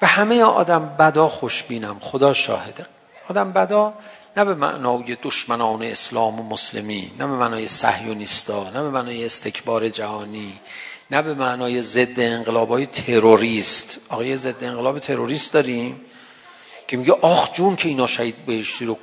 به 0.00 0.06
همه 0.06 0.42
آدم 0.42 0.96
بدا 0.98 1.28
خوشبینم 1.28 1.98
خدا 2.00 2.32
شاهده. 2.32 2.86
آدم 3.28 3.52
بدا 3.52 3.94
نه 4.36 4.44
به 4.44 4.54
معنای 4.54 5.16
دشمنان 5.22 5.82
اسلام 5.82 6.40
و 6.40 6.42
مسلمین 6.42 7.10
نه 7.18 7.26
به 7.26 7.32
معنای 7.32 7.68
صهیونیستا 7.68 8.70
نه 8.70 8.82
به 8.82 8.90
معنای 8.90 9.24
استکبار 9.26 9.88
جهانی 9.88 10.60
نه 11.10 11.22
به 11.22 11.34
معنای 11.34 11.82
ضد 11.82 12.20
انقلابای 12.20 12.86
تروریست. 12.86 14.00
آقای 14.08 14.36
ضد 14.36 14.64
انقلاب 14.64 14.98
تروریست 14.98 15.52
داریم 15.52 16.04
که 16.88 16.96
میگه 16.96 17.12
آخ 17.12 17.52
جون 17.52 17.76
که 17.76 17.88
اینا 17.88 18.06
شهید 18.06 18.46
بهشتی 18.46 18.84
رو 18.84 18.98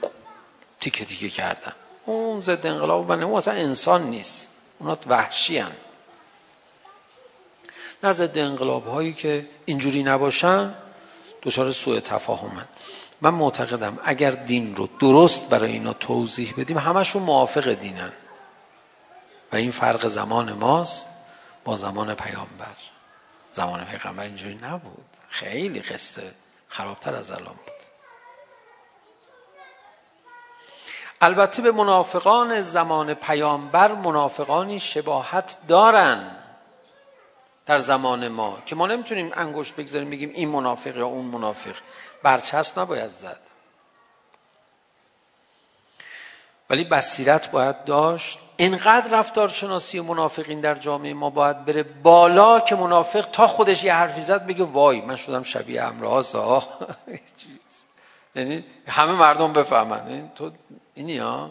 تیکه 0.80 1.06
تیکه 1.06 1.30
کردن. 1.30 1.74
اون 2.06 2.42
ضد 2.42 2.66
انقلاب 2.66 3.08
بنده 3.08 3.26
هو 3.26 3.36
اصلا 3.36 3.54
انسان 3.54 4.04
نیست 4.10 4.50
اونا 4.80 4.98
وحشی 5.08 5.58
هن. 5.58 5.72
نه 8.04 8.14
ضد 8.14 8.38
انقلاب 8.38 8.88
هایی 8.88 9.14
که 9.14 9.48
اینجوری 9.66 10.04
نباشن 10.04 10.76
دچار 11.44 11.72
سوء 11.72 12.00
تفاهم 12.00 12.68
من 13.22 13.30
معتقدم 13.30 14.00
اگر 14.04 14.32
دین 14.32 14.76
رو 14.76 14.90
درست 15.00 15.50
برای 15.50 15.72
اینا 15.72 15.94
توضیح 15.94 16.54
بدیم 16.58 16.78
همشون 16.78 17.24
موافق 17.24 17.74
دینن 17.74 18.12
و 19.52 19.56
این 19.56 19.72
فرق 19.72 20.08
زمان 20.08 20.54
ماست 20.54 21.08
با 21.64 21.76
زمان 21.76 22.16
پیامبر 22.16 22.76
زمان 23.52 23.86
پیغمبر 23.86 24.24
اینجوری 24.24 24.60
نبود 24.64 25.06
خیلی 25.30 25.80
قصه 25.80 26.32
خرابتر 26.68 27.16
از 27.16 27.32
الان 27.32 27.56
بود 27.66 27.73
البته 31.24 31.62
به 31.62 31.72
منافقان 31.72 32.62
زمان 32.62 33.14
پیامبر 33.14 33.92
منافقانی 33.92 34.80
شباهت 34.80 35.58
دارن 35.68 36.32
در 37.66 37.78
زمان 37.78 38.28
ما 38.28 38.58
که 38.66 38.76
ما 38.76 38.88
نمیتونیم 38.88 39.32
انگشت 39.36 39.76
بگذاریم 39.76 40.10
بگیم 40.10 40.32
این 40.34 40.50
منافق 40.50 40.98
یا 40.98 41.06
اون 41.06 41.26
منافق. 41.26 41.76
برچسب 42.24 42.80
نباید 42.80 43.12
زد. 43.12 43.40
ولی 46.70 46.84
بصیرت 46.84 47.52
باید 47.52 47.84
داشت. 47.84 48.40
اینقدر 48.58 49.20
رفتار 49.20 49.50
شناسی 49.50 50.00
منافقین 50.00 50.60
در 50.60 50.76
جامعه 50.76 51.14
ما 51.14 51.30
باید 51.30 51.66
بره 51.66 51.84
بالا 51.84 52.60
که 52.60 52.76
منافق 52.76 53.26
تا 53.32 53.48
خودش 53.48 53.84
یه 53.84 53.94
حرفی 53.94 54.22
زد 54.22 54.46
بگه 54.46 54.64
وای 54.64 55.02
من 55.02 55.16
شدم 55.16 55.44
شبیه 55.44 55.84
امراض 55.84 56.36
ها 56.36 56.64
یعنی 58.36 58.66
همه 58.88 59.12
مردم 59.12 59.54
بفهمن. 59.54 60.32
تو 60.36 60.52
Inni 60.96 61.16
ja. 61.16 61.50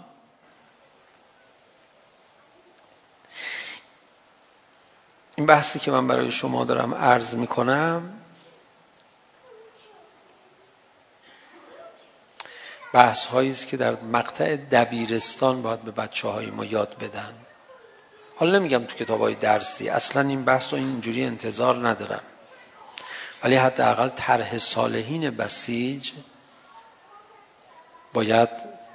این 5.36 5.46
بحثی 5.46 5.78
که 5.78 5.90
من 5.90 6.06
برای 6.06 6.30
شما 6.30 6.64
دارم 6.64 6.94
عرض 6.94 7.34
میکنم 7.34 8.12
بحث 12.92 13.26
هایی 13.26 13.50
است 13.50 13.68
که 13.68 13.76
در 13.76 14.00
مقطع 14.00 14.56
دبیرستان 14.56 15.62
باید 15.62 15.82
به 15.82 15.90
بچه 15.90 16.28
های 16.28 16.50
ما 16.50 16.64
یاد 16.64 16.96
بدن 16.98 17.32
حالا 18.36 18.58
نمیگم 18.58 18.84
تو 18.84 18.96
کتاب 18.96 19.20
های 19.20 19.34
درسی 19.34 19.88
اصلا 19.88 20.28
این 20.28 20.44
بحث 20.44 20.72
رو 20.72 20.78
اینجوری 20.78 21.24
انتظار 21.24 21.88
ندارم 21.88 22.22
ولی 23.42 23.56
حداقل 23.56 24.08
طرح 24.08 24.58
صالحین 24.58 25.30
بسیج 25.30 26.12
باید 28.12 28.48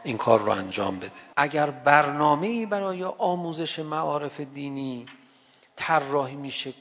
این 0.08 0.18
کار 0.18 0.40
رو 0.40 0.50
انجام 0.50 1.00
بده. 1.00 1.12
اگر 1.36 1.70
برنامه‌ای 1.70 2.66
برای 2.66 3.04
آموزش 3.04 3.80
معارف 3.80 4.40
دینی 4.40 5.06
طراحی 5.76 6.36
میشه 6.36 6.74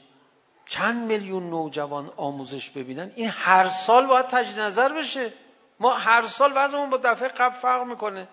چند 0.65 1.07
میلیون 1.07 1.49
نوجوان 1.49 2.11
آموزش 2.17 2.69
ببینن 2.69 3.11
این 3.15 3.29
هر 3.29 3.67
سال 3.67 4.05
باید 4.05 4.27
تجدید 4.27 4.59
نظر 4.59 4.93
بشه. 4.93 5.33
ما 5.79 5.93
هر 5.93 6.23
سال 6.23 6.51
وضعمون 6.55 6.89
با 6.89 6.97
دفعه 6.97 7.27
قبل 7.27 7.55
فرق 7.55 7.83
میکنه 7.83 8.27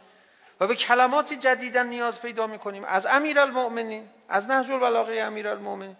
و 0.60 0.66
به 0.66 0.74
کلمات 0.74 1.32
جدیدن 1.32 1.86
نیاز 1.86 2.20
پیدا 2.20 2.46
میکنیم. 2.46 2.84
از 2.84 3.06
امیرالمؤمنین 3.06 4.08
از 4.28 4.46
نهج 4.46 4.70
البلاغه 4.70 5.20
امیرالمؤمنین 5.20 5.96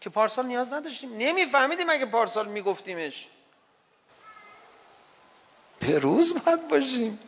که 0.00 0.10
پارسال 0.10 0.46
نیاز 0.46 0.72
نداشتیم. 0.72 1.16
نمیفهمیدیم 1.16 1.90
اگه 1.90 2.06
پارسال 2.06 2.48
میگفتیمش. 2.48 3.26
به 5.80 5.98
روز 5.98 6.44
باید 6.44 6.68
باشیم. 6.68 7.18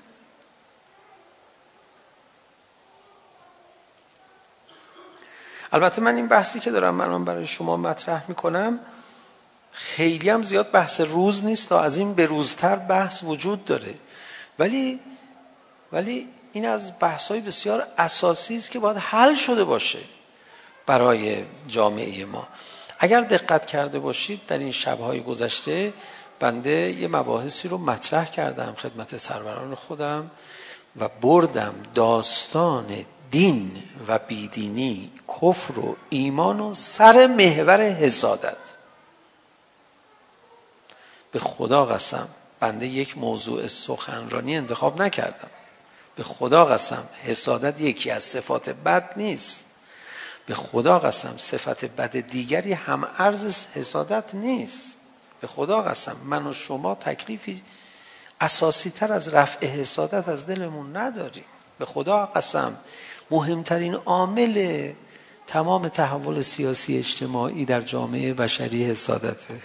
البته 5.73 6.03
من 6.03 6.17
این 6.17 6.29
بحثی 6.29 6.61
که 6.61 6.71
دارم 6.71 6.95
من 6.95 7.25
برای 7.25 7.47
شما 7.47 7.77
مطرح 7.77 8.25
میکنم 8.29 8.81
خیلی 9.73 10.31
هم 10.31 10.43
زیاد 10.43 10.71
بحث 10.71 11.01
روز 11.01 11.45
نیست 11.45 11.69
تا 11.69 11.81
از 11.81 11.99
این 11.99 12.15
به 12.15 12.27
روزتر 12.27 12.77
بحث 12.77 13.25
وجود 13.25 13.65
داره 13.65 13.95
ولی 14.59 15.01
ولی 15.93 16.29
این 16.53 16.67
از 16.67 16.93
بحث 17.01 17.29
های 17.29 17.41
بسیار 17.41 17.87
اساسی 17.99 18.57
است 18.57 18.71
که 18.71 18.79
باید 18.79 18.97
حل 18.97 19.35
شده 19.35 19.65
باشه 19.65 19.99
برای 20.87 21.45
جامعه 21.69 22.25
ما 22.25 22.49
اگر 22.99 23.21
دقت 23.21 23.67
کرده 23.67 23.99
باشید 23.99 24.47
در 24.47 24.59
این 24.59 24.73
شبهای 24.73 25.21
گذشته 25.21 25.93
بنده 26.41 26.93
یه 26.93 27.09
مباحثی 27.09 27.69
رو 27.69 27.79
مطرح 27.79 28.31
کردم 28.31 28.75
خدمت 28.79 29.17
سروران 29.17 29.75
خودم 29.75 30.31
و 31.01 31.09
بردم 31.09 31.75
داستان 31.95 32.87
دین 33.31 33.83
و 34.09 34.19
بیدینی 34.19 35.11
کفر 35.29 35.79
و 35.79 35.97
ایمان 36.11 36.61
و 36.61 36.75
سر 36.75 37.27
محور 37.27 37.81
حسادت 37.81 38.77
به 41.33 41.39
خدا 41.39 41.87
قسم 41.87 42.29
بنده 42.61 42.87
یک 42.87 43.19
موضوع 43.19 43.67
سخنرانی 43.67 44.57
انتخاب 44.57 45.03
نکردم 45.03 45.51
به 46.17 46.23
خدا 46.23 46.65
قسم 46.65 47.09
حسادت 47.25 47.81
یکی 47.81 48.11
از 48.11 48.23
صفات 48.23 48.71
بد 48.71 49.13
نیست 49.17 49.65
به 50.47 50.55
خدا 50.55 50.99
قسم 50.99 51.35
صفت 51.37 51.85
بد 51.85 52.21
دیگری 52.21 52.73
هم 52.73 53.09
ارز 53.19 53.67
حسادت 53.75 54.35
نیست 54.35 54.97
به 55.41 55.47
خدا 55.47 55.83
قسم 55.83 56.17
من 56.25 56.47
و 56.47 56.53
شما 56.53 56.95
تکلیفی 56.95 57.63
اساسی 58.41 58.91
تر 58.91 59.13
از 59.13 59.29
رفع 59.29 59.67
حسادت 59.67 60.29
از 60.29 60.47
دلمون 60.47 60.97
نداریم 60.97 61.45
به 61.79 61.87
خدا 61.87 62.27
قسم 62.27 62.77
مهمترین 63.31 63.95
عامل 63.95 64.93
تمام 65.47 65.89
تحول 65.89 66.41
سیاسی 66.41 66.99
اجتماعی 66.99 67.65
در 67.65 67.81
جامعه 67.81 68.35
بشری 68.35 68.85
حسادته 68.85 69.61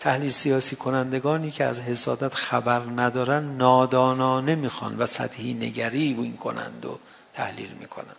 تحلیل 0.00 0.30
سیاسی 0.30 0.76
کنندگانی 0.76 1.50
که 1.50 1.64
از 1.64 1.80
حسادت 1.80 2.34
خبر 2.34 2.80
ندارن 2.80 3.56
نادانانه 3.56 4.54
میخوان 4.54 4.98
و 4.98 5.06
سطحی 5.06 5.54
نگری 5.54 6.16
این 6.18 6.36
کنند 6.36 6.84
و 6.84 6.98
تحلیل 7.34 7.70
میکنن. 7.70 8.16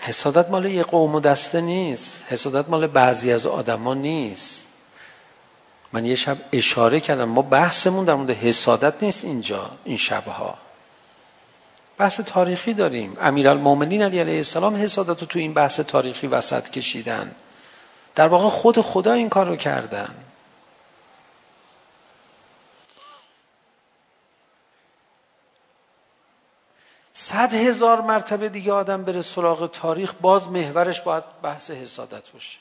حسادت 0.00 0.50
مال 0.50 0.64
یه 0.64 0.82
قوم 0.82 1.14
و 1.14 1.20
دسته 1.20 1.60
نیست. 1.60 2.24
حسادت 2.28 2.68
مال 2.68 2.86
بعضی 2.86 3.32
از 3.32 3.46
آدما 3.46 3.94
نیست. 3.94 4.71
من 5.92 6.04
یه 6.04 6.14
شب 6.14 6.36
اشاره 6.52 7.00
کردم 7.00 7.24
ما 7.24 7.42
بحثمون 7.42 8.04
در 8.04 8.14
مورد 8.14 8.30
حسادت 8.30 9.02
نیست 9.02 9.24
اینجا 9.24 9.70
این 9.84 9.96
شبها 9.96 10.58
بحث 11.98 12.20
تاریخی 12.20 12.74
داریم 12.74 13.16
امیرالمومنین 13.20 14.02
علی 14.02 14.18
علیه 14.18 14.36
السلام 14.36 14.76
حسادت 14.76 15.20
رو 15.20 15.26
تو 15.26 15.38
این 15.38 15.54
بحث 15.54 15.80
تاریخی 15.80 16.26
وسط 16.26 16.70
کشیدن 16.70 17.34
در 18.14 18.28
واقع 18.28 18.48
خود 18.48 18.80
خدا 18.80 19.12
این 19.12 19.28
کار 19.28 19.46
رو 19.46 19.56
کردن 19.56 20.14
صد 27.12 27.54
هزار 27.54 28.00
مرتبه 28.00 28.48
دیگه 28.48 28.72
آدم 28.72 29.04
بره 29.04 29.22
سراغ 29.22 29.70
تاریخ 29.70 30.14
باز 30.20 30.48
محورش 30.48 31.00
باید 31.00 31.24
بحث 31.42 31.70
حسادت 31.70 32.28
باشه 32.28 32.58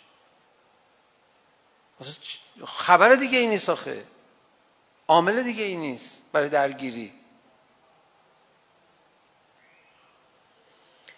خبر 2.65 3.15
دیگه 3.15 3.37
این 3.37 3.49
نیست 3.49 3.69
آخه. 3.69 4.03
عامل 5.07 5.43
دیگه 5.43 5.63
این 5.63 5.79
نیست 5.79 6.21
برای 6.31 6.49
درگیری. 6.49 7.13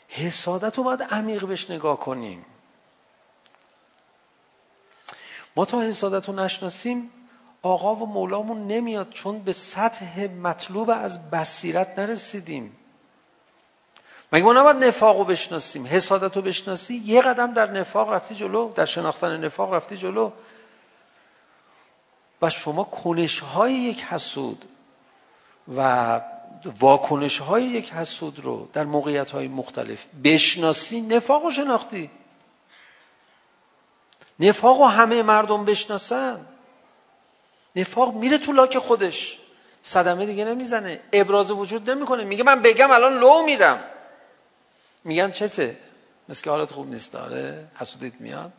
حسادت 0.08 0.78
رو 0.78 0.84
باید 0.84 1.04
عمیق 1.04 1.46
بهش 1.46 1.70
نگاه 1.70 2.00
کنیم. 2.00 2.46
ما 5.56 5.66
تا 5.66 5.82
حسادت 5.82 6.28
رو 6.28 6.36
نشناسیم 6.36 7.12
آقا 7.62 7.96
و 7.96 8.06
مولامون 8.06 8.68
نمیاد 8.68 9.10
چون 9.10 9.40
به 9.40 9.54
سطح 9.54 10.28
مطلوب 10.28 10.90
از 10.90 11.30
بصیرت 11.32 12.00
نرسیدیم. 12.00 12.76
مگه 14.32 14.46
ما 14.46 14.54
نباید 14.54 14.78
نفاق 14.78 15.18
رو 15.18 15.24
بشناسیم؟ 15.24 15.86
حسادت 15.86 16.36
رو 16.36 16.42
بشناسی 16.42 16.96
یه 16.96 17.22
قدم 17.22 17.54
در 17.54 17.72
نفاق 17.72 18.10
رفتی 18.10 18.36
جلو 18.36 18.72
در 18.72 18.86
شناختن 18.86 19.46
نفاق 19.46 19.74
رفتی 19.74 19.98
جلو. 19.98 20.32
و 22.44 22.50
شما 22.50 22.84
کنش 22.84 23.40
های 23.40 23.74
یک 23.74 24.04
حسود 24.04 24.66
و 25.76 26.22
واکنش 26.80 27.40
های 27.40 27.64
یک 27.64 27.94
حسود 27.94 28.40
رو 28.40 28.70
در 28.74 28.84
موقعیت 28.84 29.32
های 29.32 29.48
مختلف 29.48 30.06
بشناسی 30.24 31.02
نفاق 31.02 31.44
رو 31.44 31.52
شناختی 31.52 32.12
نفاق 34.40 34.78
رو 34.78 34.86
همه 34.86 35.24
مردم 35.24 35.66
بشناسن 35.66 36.46
نفاق 37.76 38.14
میره 38.14 38.38
تو 38.38 38.52
لاک 38.52 38.78
خودش 38.78 39.40
صدمه 39.82 40.26
دیگه 40.26 40.46
نمیزنه 40.46 41.00
ابراز 41.14 41.52
وجود 41.52 41.90
نمیکنه 41.90 42.24
میگه 42.24 42.44
من 42.44 42.62
بگم 42.62 42.92
الان 42.92 43.20
لو 43.20 43.42
میرم 43.46 43.84
میگن 45.04 45.32
چته 45.32 45.78
مثل 46.30 46.44
که 46.44 46.50
حالت 46.50 46.72
خوب 46.72 46.90
نیست 46.90 47.12
داره 47.14 47.68
حسودیت 47.76 48.14
میاد 48.20 48.52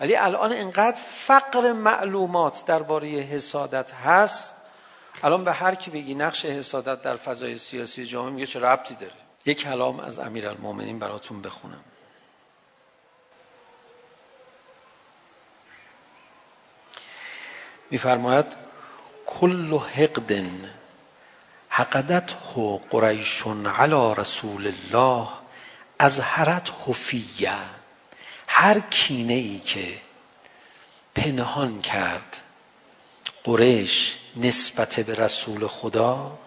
ولی 0.00 0.16
الان 0.16 0.52
اینقدر 0.52 1.00
فقر 1.00 1.72
معلومات 1.72 2.64
درباره 2.66 3.08
حسادت 3.08 3.92
هست. 3.92 4.54
الان 5.22 5.44
به 5.44 5.52
هر 5.52 5.74
کی 5.74 5.90
بگی 5.90 6.14
نقش 6.14 6.44
حسادت 6.44 7.02
در 7.02 7.16
فضای 7.16 7.58
سیاسی 7.58 8.04
جامعه 8.04 8.32
میگه 8.32 8.46
چه 8.46 8.60
ربطی 8.60 8.94
داره؟ 8.94 9.12
یک 9.44 9.62
کلام 9.62 10.00
از 10.00 10.18
امیرالمومنین 10.18 10.98
براتون 10.98 11.42
بخونم. 11.42 11.84
میفرماید 17.90 18.46
کل 19.26 19.78
حقد 19.78 20.32
حقدته 21.68 22.80
قریش 22.90 23.42
علی 23.46 24.14
رسول 24.16 24.66
الله 24.66 25.28
از 25.98 26.20
حرت 26.20 26.70
حفیه 26.86 27.77
هر 28.60 28.80
کینه 28.80 29.34
ای 29.34 29.58
که 29.58 30.00
پنهان 31.14 31.80
کرد 31.80 32.40
قریش 33.44 34.18
نسبت 34.36 35.00
به 35.00 35.14
رسول 35.14 35.66
خدا 35.66 36.38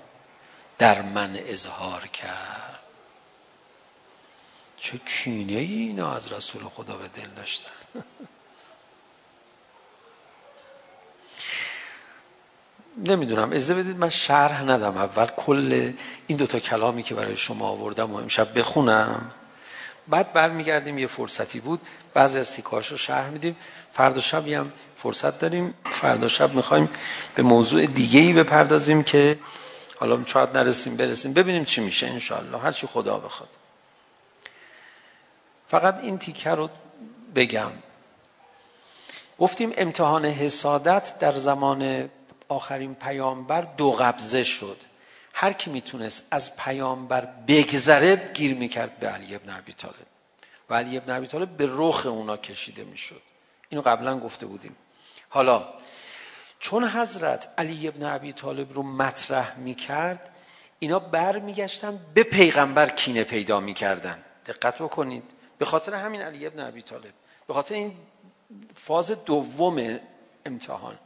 در 0.78 1.02
من 1.02 1.40
اظهار 1.46 2.08
کرد. 2.08 2.80
چه 4.78 4.98
کینه 4.98 5.54
ای 5.54 5.74
اینا 5.74 6.14
از 6.14 6.34
رسول 6.34 6.64
خدا 6.64 6.98
به 6.98 7.08
دل 7.08 7.28
داشتن؟ 7.36 7.72
نمیدونم 13.10 13.50
اجازه 13.50 13.74
بدید 13.74 13.98
من 13.98 14.10
شرح 14.10 14.64
ندم. 14.64 14.98
اول 14.98 15.26
کل 15.26 15.94
این 16.28 16.38
دو 16.38 16.48
تا 16.48 16.60
کلامی 16.60 17.04
که 17.04 17.16
برای 17.16 17.38
شما 17.38 17.68
آوردم 17.68 18.14
و 18.14 18.18
امشب 18.18 18.60
بخونم. 18.60 19.32
بعد 20.12 20.34
برمیگردیم 20.34 20.98
یه 20.98 21.08
فرصتی 21.08 21.60
بود. 21.60 21.82
بعضی 22.14 22.40
از 22.40 22.52
تیکاش 22.52 22.88
رو 22.88 22.98
شرح 22.98 23.30
میدیم. 23.30 23.56
فردا 23.94 24.22
شب 24.22 24.48
هم 24.48 24.72
فرصت 24.98 25.40
داریم. 25.40 25.74
فردا 25.92 26.28
شب 26.28 26.54
میخوایم 26.54 26.90
به 27.36 27.44
موضوع 27.44 27.86
دیگه 27.86 28.20
ای 28.20 28.34
بپردازیم 28.34 29.04
که 29.04 29.40
حالا 30.00 30.26
شاید 30.26 30.58
نرسیم 30.58 30.98
برسیم. 30.98 31.34
ببینیم 31.34 31.66
چی 31.66 31.82
میشه 31.82 32.08
انشاءالله. 32.08 32.60
هر 32.60 32.72
چی 32.72 32.88
خدا 32.88 33.18
بخواد. 33.18 33.50
فقط 35.68 36.00
این 36.04 36.18
تیکه 36.18 36.50
رو 36.50 36.70
بگم. 37.36 37.72
گفتیم 39.40 39.74
امتحان 39.78 40.26
حسادت 40.26 41.20
در 41.20 41.36
زمان 41.36 42.10
آخرین 42.48 42.96
پیامبر 42.96 43.62
دو 43.62 43.92
قبضه 43.92 44.44
شد. 44.44 44.78
هر 45.34 45.54
کی 45.54 45.70
میتونست 45.70 46.28
از 46.32 46.56
پیامبر 46.56 47.26
بگذره 47.48 48.32
گیر 48.34 48.54
میکرد 48.56 49.00
به 49.00 49.08
علی 49.08 49.36
ابن 49.36 49.50
ابی 49.58 49.74
طالب 49.74 50.08
و 50.70 50.76
علی 50.76 50.98
ابن 50.98 51.16
ابی 51.16 51.28
طالب 51.28 51.58
به 51.58 51.68
رخ 51.70 52.06
اونا 52.06 52.38
کشیده 52.38 52.84
میشد 52.84 53.22
اینو 53.70 53.82
قبلا 53.82 54.20
گفته 54.20 54.46
بودیم 54.46 54.76
حالا 55.30 55.68
چون 56.60 56.84
حضرت 56.84 57.50
علی 57.58 57.88
ابن 57.88 58.06
ابی 58.06 58.34
طالب 58.34 58.74
رو 58.74 58.84
مطرح 58.84 59.58
میکرد 59.58 60.30
اینا 60.80 61.00
برمیگشتن 61.00 62.00
به 62.14 62.24
پیغمبر 62.24 62.90
کینه 62.90 63.24
پیدا 63.24 63.60
میکردن 63.60 64.24
دقت 64.46 64.76
بکنید 64.76 65.24
به 65.58 65.66
خاطر 65.66 65.94
همین 65.94 66.22
علی 66.22 66.46
ابن 66.46 66.60
ابی 66.60 66.82
طالب 66.82 67.14
به 67.48 67.54
خاطر 67.54 67.76
این 67.76 67.98
فاز 68.76 69.26
دوم 69.26 70.00
امتحان 70.46 71.00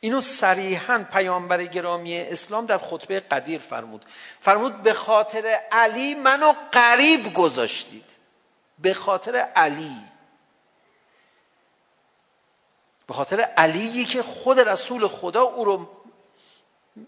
اینو 0.00 0.20
صریحا 0.20 1.06
پیامبر 1.12 1.64
گرامی 1.64 2.18
اسلام 2.18 2.66
در 2.66 2.78
خطبه 2.78 3.20
قدیر 3.20 3.58
فرمود. 3.58 4.04
فرمود 4.40 4.82
به 4.82 4.92
خاطر 4.92 5.60
علی 5.72 6.14
منو 6.14 6.52
قریب 6.72 7.32
گذاشتید. 7.32 8.16
به 8.78 8.94
خاطر 8.94 9.36
علی. 9.36 9.96
به 13.06 13.14
خاطر 13.14 13.40
علی 13.40 14.04
که 14.04 14.22
خود 14.22 14.60
رسول 14.60 15.06
خدا 15.06 15.42
او 15.42 15.64
رو 15.64 15.88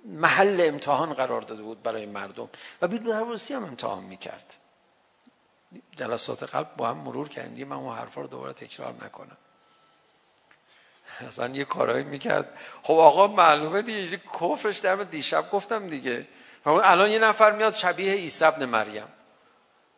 محل 0.04 0.60
امتحان 0.60 1.14
قرار 1.14 1.40
داده 1.40 1.62
بود 1.62 1.82
برای 1.82 2.06
مردم. 2.06 2.48
و 2.82 2.88
بیت 2.88 3.00
بهروسی 3.02 3.54
هم 3.54 3.64
امتحان 3.64 4.04
میکرد. 4.04 4.56
جلسات 5.96 6.42
قلب 6.42 6.76
با 6.76 6.88
هم 6.88 6.96
مرور 6.96 7.28
کردیم 7.28 7.68
من 7.68 7.76
اون 7.76 7.96
حرفا 7.96 8.20
رو 8.20 8.26
دوباره 8.26 8.52
تکرار 8.52 8.94
نکنم. 9.04 9.36
اصلا 11.28 11.48
یه 11.48 11.64
کارهایی 11.64 12.04
میکرد. 12.04 12.58
خب 12.82 12.94
آقا 12.94 13.26
معلومه 13.26 13.82
دیگه 13.82 14.12
یه 14.12 14.20
کفرش 14.40 14.78
در 14.78 14.96
دیشب 14.96 15.50
گفتم 15.50 15.88
دیگه. 15.88 16.26
الان 16.66 17.10
یه 17.10 17.18
نفر 17.18 17.52
میاد 17.52 17.74
شبیه 17.74 18.12
عیسی 18.12 18.44
ابن 18.44 18.64
مریم. 18.64 19.08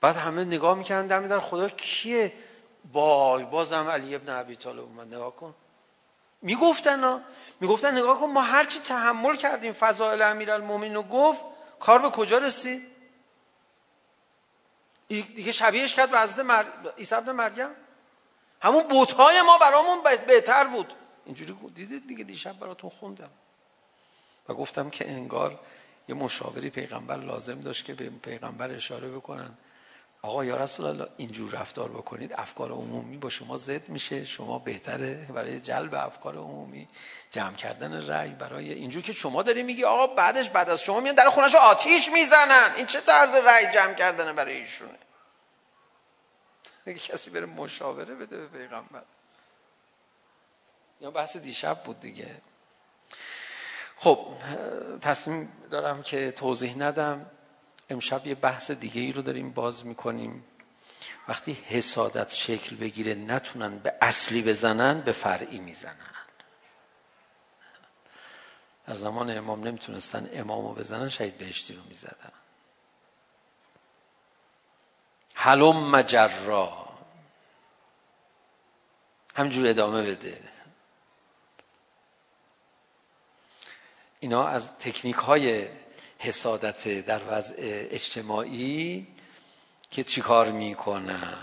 بعد 0.01 0.17
همه 0.17 0.45
نگاه 0.45 0.75
میکنن 0.75 1.07
در 1.07 1.21
میدن 1.21 1.39
خدا 1.41 1.69
کیه؟ 1.69 2.33
وای 2.93 3.45
بازم 3.45 3.89
علی 3.89 4.15
ابن 4.15 4.29
ابی 4.29 4.57
طالب 4.57 4.81
اومد 4.81 5.15
نگاه 5.15 5.37
کن. 5.37 5.55
میگفتن 6.43 7.05
ها 7.05 7.21
میگفتن 7.61 7.99
نگاه 7.99 8.21
کن 8.21 8.27
ما 8.27 8.41
هر 8.41 8.65
چی 8.65 8.81
تحمل 8.81 9.37
کردیم 9.37 9.73
فضائل 9.73 10.23
امیرالمومنین 10.23 10.95
رو 10.95 11.03
گفت 11.03 11.41
کار 11.81 11.99
به 11.99 12.11
کجا 12.11 12.39
رسید 12.39 12.83
دیگه 15.09 15.53
شبیهش 15.53 15.95
کرد 15.95 16.11
به 16.11 16.21
حضرت 16.21 16.47
مر... 16.47 16.65
عیسی 16.99 17.15
ابن 17.15 17.33
مریم. 17.33 17.69
همون 18.63 18.83
بوتهای 18.83 19.43
ما 19.43 19.59
برامون 19.59 19.99
بهتر 20.27 20.65
بود. 20.65 20.95
اینجوری 21.25 21.55
دیدید 21.75 22.09
دیگه 22.09 22.25
دیشب 22.25 22.59
براتون 22.59 22.91
خوندم 22.91 23.31
و 24.49 24.55
گفتم 24.55 24.91
که 24.91 25.11
انگار 25.11 25.61
یه 26.09 26.15
مشاوری 26.15 26.71
پیغمبر 26.71 27.17
لازم 27.17 27.61
داشت 27.61 27.85
که 27.85 27.95
به 27.95 28.11
پیغمبر 28.11 28.71
اشاره 28.71 29.09
بکنن 29.09 29.51
آقا 30.23 30.45
یا 30.45 30.57
رسول 30.57 30.87
الله 30.87 31.09
اینجور 31.17 31.51
رفتار 31.51 31.89
بکنید 31.89 32.33
افکار 32.33 32.73
عمومی 32.73 33.17
با 33.17 33.29
شما 33.29 33.57
زد 33.57 33.89
میشه 33.89 34.25
شما 34.25 34.59
بهتره 34.59 35.27
برای 35.35 35.61
جلب 35.61 35.95
افکار 35.95 36.37
عمومی 36.37 36.89
جمع 37.31 37.57
کردن 37.57 38.07
رأی 38.07 38.31
برای 38.31 38.73
اینجور 38.73 39.03
که 39.03 39.13
شما 39.13 39.43
داری 39.43 39.63
میگی 39.63 39.85
آقا 39.85 40.07
بعدش 40.07 40.51
بعد 40.51 40.71
از 40.71 40.83
شما 40.83 41.01
میان 41.01 41.15
در 41.15 41.31
خونش 41.31 41.55
آتیش 41.55 42.09
میزنن 42.13 42.73
این 42.77 42.87
چه 42.87 43.01
طرز 43.01 43.35
رأی 43.35 43.75
جمع 43.75 43.95
کردن 43.95 44.37
برای 44.37 44.57
ایشونه 44.57 44.99
کسی 46.87 47.31
بره 47.31 47.47
مشاوره 47.47 48.15
بده 48.15 48.37
به 48.37 48.47
پیغمبر 48.59 49.03
یا 51.01 51.11
بحث 51.11 51.37
دیشب 51.37 51.83
بود 51.83 52.01
دیگه 52.01 52.41
خب 53.97 54.27
تصمیم 55.01 55.53
دارم 55.71 56.03
که 56.03 56.31
توضیح 56.31 56.79
ندم 56.79 57.27
امشب 57.91 58.27
یه 58.27 58.35
بحث 58.35 58.71
دیگه 58.71 59.01
ای 59.01 59.13
رو 59.13 59.23
داریم 59.23 59.51
باز 59.51 59.87
میکنیم 59.87 60.45
وقتی 61.29 61.53
حسادت 61.53 62.35
شکل 62.35 62.77
بگیره 62.77 63.15
نتونن 63.15 63.79
به 63.79 63.95
اصلی 64.01 64.43
بزنن 64.43 65.01
به 65.01 65.13
فرعی 65.13 65.59
میزنن 65.59 65.95
در 68.87 68.95
زمان 68.95 69.39
امام 69.39 69.67
نمیتونستن 69.67 70.31
امامو 70.33 70.75
بزنن 70.75 71.09
شهید 71.09 71.39
بهشتی 71.39 71.75
رو 71.75 71.83
میزدن 71.89 72.33
حلم 75.35 75.91
مجرا 75.91 76.89
همجور 79.37 79.69
ادامه 79.69 80.03
بده 80.03 80.60
اینا 84.21 84.47
از 84.49 84.79
تکنیک 84.79 85.17
های 85.17 85.69
حسادت 86.19 87.07
در 87.07 87.21
وضع 87.29 87.55
اجتماعی 87.91 89.07
که 89.91 90.05
چی 90.05 90.11
چیکار 90.11 90.53
میکنم 90.53 91.39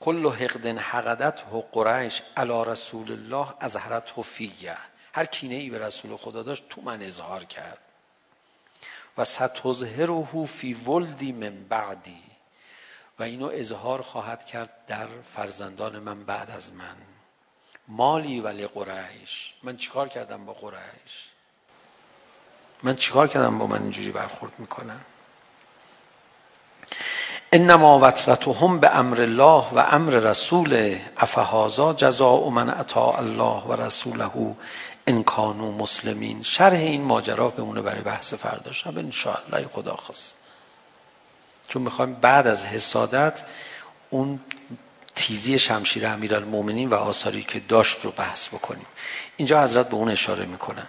کل 0.00 0.28
حقد 0.28 0.66
حقدت 0.66 1.42
و 1.52 1.60
قریش 1.60 2.22
علی 2.36 2.64
رسول 2.66 3.12
الله 3.12 3.54
از 3.60 3.76
حرت 3.76 4.18
و 4.18 4.22
فیه 4.22 4.76
هر 5.14 5.24
کینه 5.24 5.54
ای 5.54 5.70
به 5.70 5.78
رسول 5.78 6.16
خدا 6.16 6.42
داشت 6.42 6.68
تو 6.68 6.80
من 6.80 7.02
اظهار 7.02 7.44
کرد 7.44 7.78
و 9.18 9.24
ستظهره 9.24 10.46
فی 10.46 10.74
ولدی 10.74 11.32
من 11.32 11.64
بعدی 11.68 12.22
و 13.18 13.22
اینو 13.22 13.50
اظهار 13.52 14.02
خواهد 14.02 14.46
کرد 14.46 14.86
در 14.86 15.08
فرزندان 15.22 15.98
من 15.98 16.24
بعد 16.24 16.50
از 16.50 16.72
من 16.72 17.13
مالی 17.88 18.40
ولی 18.40 18.66
قریش. 18.66 19.54
من 19.62 19.76
چیکار 19.76 20.08
کردم 20.08 20.44
با 20.44 20.52
قریش؟ 20.52 21.28
من 22.82 22.96
چیکار 22.96 23.28
کردم 23.28 23.58
با 23.58 23.66
من 23.66 23.82
اینجوری 23.82 24.12
برخورد 24.12 24.52
میکنن؟ 24.58 25.00
انما 27.52 27.98
وترتهم 28.02 28.80
به 28.80 28.96
امر 28.96 29.20
الله 29.20 29.64
و 29.72 29.86
امر 29.90 30.12
رسول 30.12 30.96
افهازا 31.16 31.92
جزاء 31.92 32.48
من 32.48 32.70
اطاع 32.70 33.18
الله 33.18 33.62
و 33.62 33.72
رسوله 33.72 34.54
ان 35.06 35.22
كانوا 35.22 35.70
مسلمین. 35.70 36.42
شرح 36.42 36.78
این 36.78 37.02
ماجرا 37.02 37.48
بمونه 37.48 37.82
برای 37.82 38.00
بحث 38.00 38.34
فردا 38.34 38.72
شب 38.72 38.98
ان 38.98 39.10
شاء 39.10 39.36
الله 39.46 39.68
خدا 39.68 39.96
خواست 39.96 40.34
چون 41.68 41.82
میخوایم 41.82 42.14
بعد 42.14 42.46
از 42.46 42.66
حسادت 42.66 43.42
اون 44.10 44.40
تیزی 45.16 45.58
شمشیر 45.58 46.06
امیرالمومنین 46.06 46.88
و 46.88 46.94
آثاری 46.94 47.42
که 47.42 47.60
داشت 47.60 48.04
رو 48.04 48.10
بحث 48.10 48.48
بکنیم. 48.48 48.86
اینجا 49.36 49.62
حضرت 49.62 49.88
به 49.88 49.94
اون 49.94 50.10
اشاره 50.10 50.44
میکنن. 50.44 50.86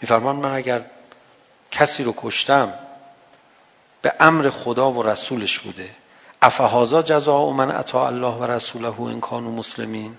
میفرمان 0.00 0.36
من 0.36 0.54
اگر 0.54 0.82
کسی 1.70 2.02
رو 2.02 2.14
کشتم 2.16 2.72
به 4.02 4.12
امر 4.20 4.50
خدا 4.50 4.92
و 4.92 5.02
رسولش 5.02 5.58
بوده. 5.58 5.90
افهازا 6.42 7.02
جزاء 7.02 7.50
من 7.50 7.70
اطاع 7.70 8.06
الله 8.06 8.34
و 8.34 8.44
رسوله 8.44 9.00
ان 9.00 9.20
کانوا 9.20 9.50
مسلمین. 9.50 10.16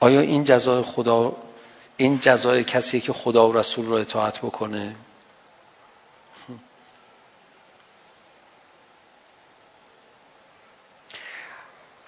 آیا 0.00 0.20
این 0.20 0.44
جزای 0.44 0.82
خدا 0.82 1.36
این 1.96 2.18
جزای 2.22 2.64
کسی 2.64 3.00
که 3.00 3.12
خدا 3.12 3.48
و 3.48 3.56
رسول 3.56 3.86
رو 3.86 3.94
اطاعت 3.94 4.38
بکنه؟ 4.38 4.96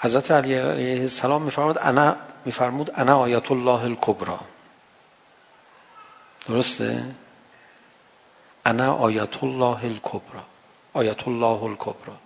حضرت 0.00 0.30
علی 0.30 0.54
علیه 0.54 1.00
السلام 1.00 1.42
میفرمود 1.42 1.78
انا 1.78 2.16
میفرمود 2.44 2.90
انا 2.94 3.18
آیت 3.18 3.52
الله 3.52 3.84
الکبرا 3.84 4.40
درسته 6.48 7.04
انا 8.66 8.94
آیت 8.94 9.42
الله 9.42 9.84
الکبرا 9.84 10.42
آیت 10.94 11.28
الله 11.28 11.62
الکبرا 11.62 12.16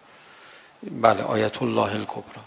بله 0.83 1.23
آیت 1.23 1.63
الله 1.63 1.93
الکبرا 1.93 2.43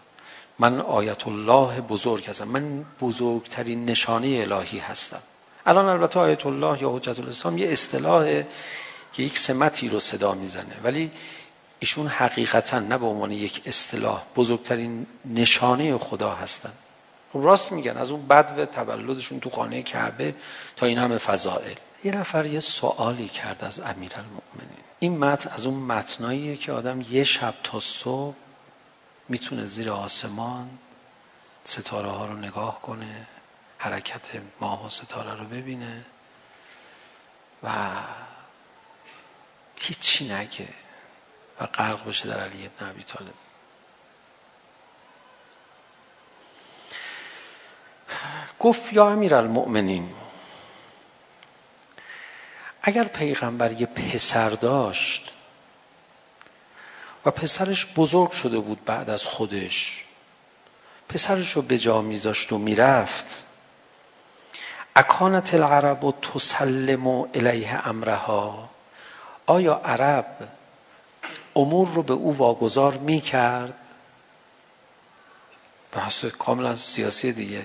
من 0.60 0.82
آیت 0.82 1.28
الله 1.28 1.82
بزرگ 1.82 2.30
هستم 2.30 2.48
من 2.48 2.86
بزرگترین 3.02 3.86
نشانه 3.86 4.28
الهی 4.28 4.80
هستم 4.80 5.22
الان 5.66 5.86
البته 5.86 6.20
آیت 6.20 6.46
الله 6.46 6.82
یا 6.82 6.90
حجت 6.90 7.20
الاسلام 7.20 7.58
یه 7.58 7.72
اصطلاح 7.72 8.44
که 9.14 9.24
یک 9.24 9.38
سمتی 9.38 9.90
رو 9.90 10.00
صدا 10.00 10.34
میزنه 10.34 10.76
ولی 10.84 11.12
ایشون 11.86 12.08
حقیقتا 12.08 12.80
نه 12.80 12.98
به 12.98 13.06
عنوان 13.06 13.32
یک 13.32 13.62
اصطلاح 13.66 14.24
بزرگترین 14.36 15.08
نشانه 15.26 15.98
خدا 15.98 16.34
هستن. 16.34 16.72
خب 17.34 17.40
راست 17.44 17.72
میگن 17.72 17.98
از 17.98 18.12
اون 18.12 18.28
بدو 18.28 18.66
تولدشون 18.66 19.40
تو 19.40 19.50
خانه 19.50 19.84
کعبه 19.84 20.36
تا 20.76 20.86
این 20.86 20.98
همه 20.98 21.18
فضائل. 21.18 21.76
یه 22.04 22.12
نفر 22.12 22.46
یه 22.46 22.60
سوالی 22.60 23.28
کرد 23.28 23.64
از 23.64 23.80
امیرالمومنین 23.80 24.84
این 25.00 25.18
متن 25.18 25.50
از 25.50 25.66
اون 25.66 25.74
متناییه 25.74 26.58
که 26.58 26.72
آدم 26.72 27.06
یه 27.10 27.24
شب 27.24 27.54
تا 27.64 27.80
صبح 27.80 28.36
میتونه 29.30 29.66
زیر 29.66 29.92
آسمان 29.92 30.70
ستاره 31.66 32.10
ها 32.10 32.26
رو 32.26 32.38
نگاه 32.38 32.82
کنه 32.82 33.28
حرکت 33.78 34.42
ماه 34.62 34.86
و 34.86 34.90
ستاره 34.90 35.40
رو 35.40 35.46
ببینه 35.46 36.06
و 37.64 37.70
هیچی 39.82 40.34
نگه. 40.34 40.85
و 41.62 41.66
غرق 41.66 42.08
بشه 42.08 42.28
در 42.30 42.40
علی 42.40 42.66
ابن 42.66 42.90
عبی 42.90 43.04
طالب 43.04 43.34
گفت 48.60 48.94
یا 48.94 49.10
امیر 49.10 49.36
المؤمنین 49.36 50.14
اگر 52.82 53.04
پیغمبر 53.04 53.72
یه 53.72 53.86
پسر 53.86 54.50
داشت 54.50 55.34
و 57.26 57.32
پسرش 57.32 57.86
بزرگ 57.86 58.32
شده 58.32 58.60
بود 58.60 58.86
بعد 58.86 59.10
از 59.10 59.24
خودش 59.24 60.06
پسرش 61.10 61.52
رو 61.52 61.62
به 61.62 61.78
جا 61.78 62.02
میذاشت 62.02 62.52
و 62.52 62.58
میرفت 62.58 63.46
اکانت 64.96 65.54
العرب 65.54 66.04
و 66.04 66.12
تسلم 66.12 67.08
و 67.08 67.28
الیه 67.34 67.88
امرها 67.88 68.70
آیا 69.46 69.82
عرب 69.86 70.50
امور 71.56 71.88
رو 71.88 72.04
به 72.04 72.14
او 72.14 72.38
واگذار 72.38 72.98
می 72.98 73.22
کرد 73.22 73.88
بحث 75.92 76.26
کاملا 76.26 76.76
سیاسی 76.76 77.34
دیگه 77.34 77.64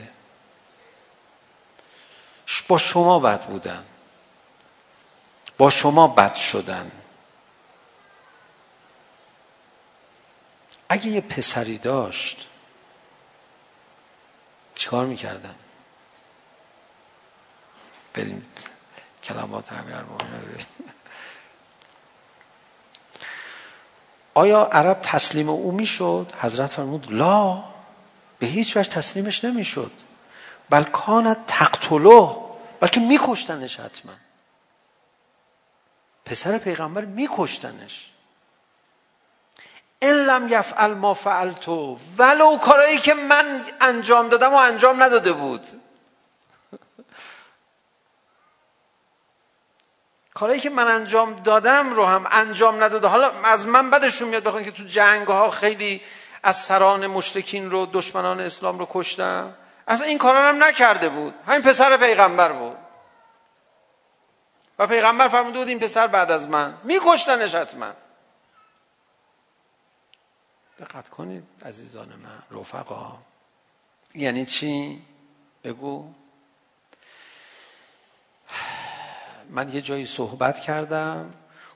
با 2.68 2.78
شما 2.78 3.18
بد 3.18 3.46
بودن 3.46 3.84
با 5.58 5.70
شما 5.70 6.08
بد 6.08 6.34
شدن 6.34 6.90
اگه 10.88 11.06
یه 11.06 11.20
پسری 11.20 11.78
داشت 11.78 12.48
چیکار 14.74 15.06
میکردن 15.06 15.54
بریم 18.14 18.46
کلمات 19.22 19.72
همین 19.72 19.94
رو 19.96 20.16
ببینیم 20.16 20.66
آیا 24.34 24.64
عرب 24.64 25.00
تسلیم 25.02 25.48
او 25.48 25.72
میشد؟ 25.72 26.32
حضرت 26.40 26.70
فرمود 26.70 27.12
لا. 27.12 27.62
به 28.38 28.46
هیچ 28.46 28.76
وجه 28.76 28.88
تسلیمش 28.88 29.44
نمیشد. 29.44 29.92
بل 30.70 30.82
کان 30.82 31.36
تقتلو. 31.46 32.46
بلکه 32.80 33.00
میکشتنش 33.00 33.80
حتما. 33.80 34.12
پسر 36.24 36.58
پیغمبر 36.58 37.04
میکشتنش. 37.04 38.10
ان 40.02 40.14
لم 40.14 40.48
یفعل 40.48 40.94
ما 40.94 41.14
فعلتو. 41.14 41.98
ولو 42.18 42.58
کارایی 42.58 42.98
که 42.98 43.14
من 43.14 43.60
انجام 43.80 44.28
دادم 44.28 44.52
و 44.52 44.56
انجام 44.56 45.02
نداده 45.02 45.32
بود. 45.32 45.66
کاری 50.40 50.60
که 50.60 50.70
من 50.70 50.88
انجام 50.88 51.34
دادم 51.34 51.92
رو 51.92 52.06
هم 52.06 52.26
انجام 52.30 52.84
نداده. 52.84 53.08
حالا 53.08 53.32
از 53.42 53.66
من 53.66 53.90
بدشون 53.90 54.28
میاد 54.28 54.42
بخوان 54.42 54.64
که 54.64 54.70
تو 54.70 54.84
جنگ 54.84 55.28
ها 55.28 55.50
خیلی 55.50 56.02
از 56.42 56.56
سران 56.56 57.06
مشتکین 57.06 57.70
رو 57.70 57.86
دشمنان 57.86 58.40
اسلام 58.40 58.78
رو 58.78 58.86
کشتم 58.90 59.54
اصلا 59.88 60.06
این 60.06 60.18
کارا 60.18 60.42
هم 60.42 60.64
نکرده 60.64 61.08
بود. 61.08 61.34
همین 61.46 61.62
پسر 61.62 61.96
پیغمبر 61.96 62.52
بود. 62.52 62.76
و 64.78 64.86
پیغمبر 64.86 65.28
فرموده 65.28 65.58
بود 65.58 65.68
این 65.68 65.78
پسر 65.78 66.06
بعد 66.06 66.30
از 66.30 66.48
من. 66.48 66.74
میکشتنش 66.84 67.54
حتما. 67.54 67.92
دقت 70.78 71.08
کنید 71.08 71.44
عزیزان 71.64 72.08
من 72.08 72.60
رفقا. 72.60 73.18
یعنی 74.14 74.46
چی؟ 74.46 75.02
بگو. 75.64 76.14
من 79.50 79.74
یه 79.74 79.80
جایی 79.80 80.06
صحبت 80.06 80.60
کردم 80.60 81.32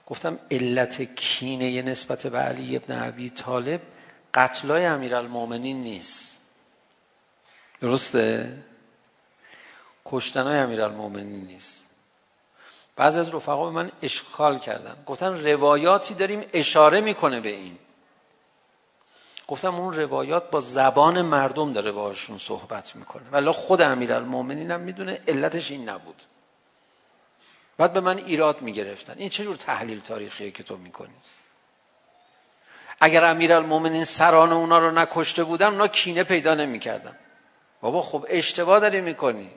گفتم 0.07 0.39
علت 0.51 1.03
کینه 1.03 1.83
نسبت 1.83 2.27
به 2.27 2.39
علی 2.39 2.77
ابن 2.77 2.95
عبی 2.95 3.31
طالب 3.31 3.81
قتلای 4.35 4.85
امیرالمومنین 4.85 5.83
نیست. 5.83 6.37
درسته؟ 7.81 8.53
کشتنای 10.05 10.59
امیرالمومنین 10.59 11.41
نیست. 11.47 11.85
بعضی 12.97 13.19
از 13.19 13.35
رفقا 13.35 13.65
به 13.65 13.71
من 13.71 13.93
اشکال 14.03 14.59
کردن. 14.59 14.97
گفتن 15.07 15.47
روایاتی 15.47 16.15
داریم 16.15 16.45
اشاره 16.53 17.01
میکنه 17.01 17.41
به 17.41 17.49
این. 17.49 17.79
گفتم 19.49 19.75
اون 19.75 19.95
روایات 19.95 20.51
با 20.51 20.61
زبان 20.61 21.23
مردم 21.23 21.73
داره 21.73 21.93
باشون 21.93 22.39
صحبت 22.39 22.97
میکنه. 22.97 23.23
ولی 23.33 23.51
خود 23.51 23.81
امیرالمومنین 23.83 24.71
هم 24.71 24.81
میدونه 24.81 25.21
علتش 25.29 25.71
این 25.71 25.89
نبود. 25.89 26.23
بعد 27.79 27.93
به 27.93 28.01
من 28.01 28.19
ایراد 28.19 28.63
میگرفتن 28.63 29.15
این 29.17 29.29
چه 29.29 29.45
جور 29.45 29.57
تحلیل 29.57 30.01
تاریخیه 30.01 30.51
که 30.51 30.63
تو 30.63 30.77
میکنی 30.77 31.15
اگر 33.01 33.25
امیرالمومنین 33.25 34.05
سران 34.05 34.53
اونا 34.53 34.79
رو 34.79 34.91
نکشته 34.91 35.45
بودن 35.45 35.67
اونا 35.67 35.89
کینه 35.89 36.25
پیدا 36.25 36.55
نمیکردن 36.55 37.19
بابا 37.81 38.03
خب 38.03 38.27
اشتباه 38.29 38.81
داری 38.81 39.01
میکنی 39.01 39.51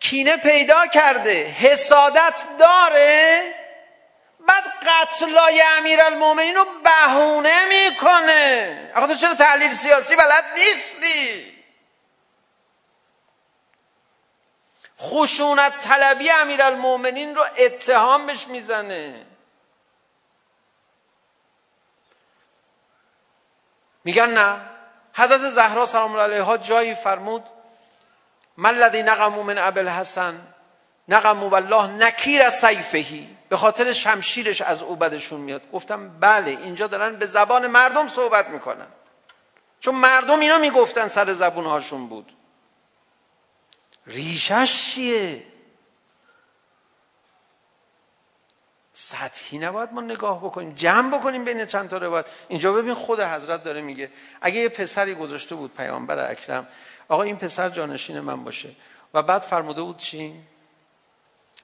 کینه 0.00 0.36
پیدا 0.36 0.86
کرده 0.86 1.46
حسادت 1.46 2.44
داره 2.58 3.42
بعد 4.48 4.64
قتلای 4.86 5.62
امیرالمومنین 5.78 6.54
رو 6.54 6.66
بهونه 6.84 7.64
میکنه 7.64 8.92
آقا 8.94 9.06
تو 9.06 9.14
چرا 9.14 9.34
تحلیل 9.34 9.70
سیاسی 9.70 10.16
بلد 10.16 10.44
نیستی 10.56 11.51
خشونت 15.02 15.78
طلبی 15.78 16.30
امیرالمومنین 16.30 17.36
رو 17.36 17.44
اتهام 17.58 18.26
بهش 18.26 18.46
میزنه. 18.46 19.26
میگن 24.04 24.30
نه. 24.30 24.60
حضرت 25.14 25.40
زهرا 25.40 25.84
سلام 25.84 26.12
الله 26.12 26.22
علیها 26.22 26.56
جایی 26.56 26.94
فرمود 26.94 27.44
من 28.56 28.74
الذی 28.74 29.02
نقمو 29.02 29.42
من 29.42 29.58
ابل 29.58 29.88
حسن 29.88 30.40
نقمو 31.08 31.48
والله 31.48 31.86
نکیر 31.86 32.50
سیفهی. 32.50 33.36
به 33.48 33.56
خاطر 33.56 33.92
شمشیرش 33.92 34.62
از 34.62 34.82
او 34.82 34.96
بدشون 34.96 35.40
میاد. 35.40 35.70
گفتم 35.72 36.08
بله 36.08 36.50
اینجا 36.50 36.86
دارن 36.86 37.16
به 37.16 37.26
زبان 37.26 37.66
مردم 37.66 38.08
صحبت 38.08 38.48
میکنن. 38.48 38.86
چون 39.80 39.94
مردم 39.94 40.40
اینا 40.40 40.58
میگفتن 40.58 41.08
سر 41.08 41.32
زبون 41.32 41.64
هاشون 41.64 42.08
بود. 42.08 42.32
ریشش 44.06 44.92
چیه 44.94 45.42
سطحی 48.92 49.58
نباید 49.58 49.92
ما 49.92 50.00
نگاه 50.00 50.38
بکنیم 50.44 50.72
جمع 50.72 51.18
بکنیم 51.18 51.44
بین 51.44 51.66
چند 51.66 51.88
تا 51.88 51.96
روایت 51.96 52.26
اینجا 52.48 52.72
ببین 52.72 52.94
خود 52.94 53.20
حضرت 53.20 53.62
داره 53.62 53.80
میگه 53.80 54.10
اگه 54.40 54.60
یه 54.60 54.68
پسری 54.68 55.14
گذاشته 55.14 55.54
بود 55.54 55.74
پیامبر 55.76 56.30
اکرم 56.30 56.68
آقا 57.08 57.22
این 57.22 57.36
پسر 57.36 57.68
جانشین 57.68 58.20
من 58.20 58.44
باشه 58.44 58.68
و 59.14 59.22
بعد 59.22 59.42
فرموده 59.42 59.82
بود 59.82 59.96
چی 59.96 60.34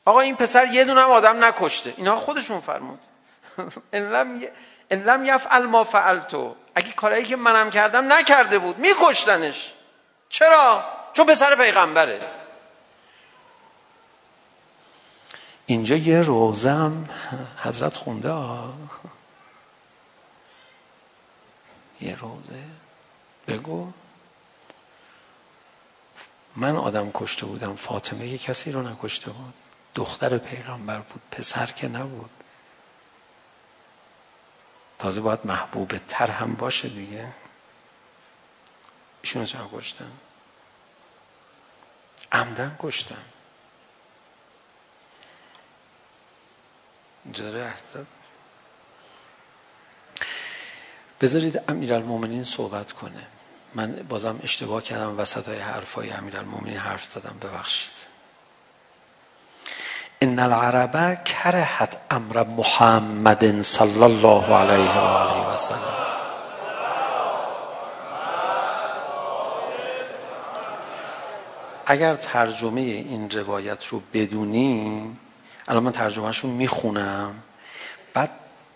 آقا 0.04 0.20
این 0.20 0.36
پسر 0.36 0.66
یه 0.66 0.84
دونه 0.84 1.00
هم 1.00 1.10
آدم 1.10 1.44
نکشته 1.44 1.94
اینا 1.96 2.16
خودشون 2.16 2.60
فرمود 2.60 3.00
ان 3.92 5.02
لم 5.02 5.24
یفعل 5.24 5.62
ما 5.62 5.84
فعلتو 5.84 6.56
اگه 6.74 6.92
کارایی 6.92 7.24
که 7.24 7.36
منم 7.36 7.70
کردم 7.70 8.12
نکرده 8.12 8.58
بود 8.58 8.78
میکشتنش 8.78 9.72
چرا 10.28 10.84
چون 11.18 11.26
پسر 11.26 11.54
پیغمبره 11.54 12.20
اینجا 15.66 15.96
یه 15.96 16.22
روزم 16.22 17.08
حضرت 17.62 17.96
خونده 17.96 18.30
ها 18.30 18.74
یه 22.00 22.16
روزه 22.16 22.64
بگو 23.48 23.92
من 26.56 26.76
آدم 26.76 27.10
کشته 27.14 27.46
بودم 27.46 27.76
فاطمه 27.76 28.30
که 28.30 28.38
کسی 28.38 28.72
رو 28.72 28.82
نکشته 28.82 29.30
بود 29.30 29.54
دختر 29.94 30.38
پیغمبر 30.38 30.98
بود 30.98 31.22
پسر 31.30 31.66
که 31.66 31.88
نبود 31.88 32.30
تازه 34.98 35.20
باید 35.20 35.40
محبوب 35.44 35.98
تر 36.08 36.30
هم 36.30 36.54
باشه 36.54 36.88
دیگه 36.88 37.28
ایشون 39.22 39.44
چه 39.44 39.58
کشتن 39.72 40.12
عمدن 42.32 42.76
کشتن 42.78 43.22
جرأت 47.32 47.78
زد 47.92 48.06
بذارید 51.20 51.62
امیرالمومنین 51.68 52.44
صحبت 52.44 52.92
کنه 52.92 53.26
من 53.74 53.92
بازم 53.92 54.40
اشتباه 54.42 54.82
کردم 54.82 55.18
وسط 55.18 55.48
های 55.48 55.58
حرف 55.58 55.94
های 55.94 56.10
امیر 56.10 56.36
المومنین 56.36 56.76
حرف 56.76 57.04
زدم 57.04 57.38
ببخشید 57.42 57.92
ان 60.20 60.38
العرب 60.38 61.24
کرهت 61.24 62.00
امر 62.10 62.44
محمد 62.44 63.62
صلی 63.62 64.02
الله 64.02 64.54
علیه 64.54 64.90
و 64.90 64.98
آله 64.98 65.52
و 65.52 65.56
سلم 65.56 65.97
اگر 71.90 72.14
ترجمه 72.14 72.80
این 72.80 73.30
روایت 73.30 73.86
رو 73.86 74.02
بدونیم 74.14 75.18
الان 75.68 75.82
من 75.82 75.92
ترجمهش 75.92 76.38
رو 76.38 76.50
میخونم. 76.50 77.34
بعد 78.14 78.30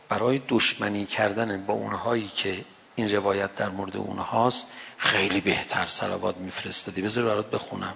برای 0.08 0.40
دشمنی 0.48 1.06
کردن 1.06 1.64
با 1.66 1.74
اونهایی 1.74 2.30
که 2.36 2.64
این 2.96 3.12
روایت 3.12 3.54
در 3.54 3.68
مورد 3.68 3.96
اونهاست 3.96 4.66
خیلی 4.96 5.40
بهتر 5.40 5.86
سلوات 5.86 6.36
میفرستادی. 6.36 7.02
بذار 7.02 7.24
برات 7.24 7.50
بخونم. 7.50 7.94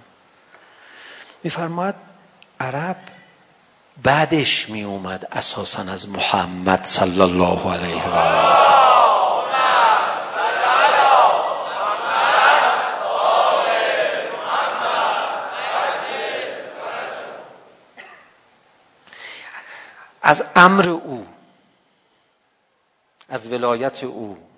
میفرماد 1.44 1.94
عرب 2.60 2.96
بعدش 4.02 4.68
می 4.68 4.82
اومد 4.82 5.28
اساسا 5.32 5.82
از 5.82 6.08
محمد 6.08 6.84
صلی 6.84 7.20
الله 7.20 7.72
علیه 7.72 8.08
و 8.08 8.14
آله 8.14 8.95
از 20.26 20.44
امر 20.56 20.88
او 20.88 21.26
از 23.28 23.48
ولایت 23.52 24.04
او 24.04 24.48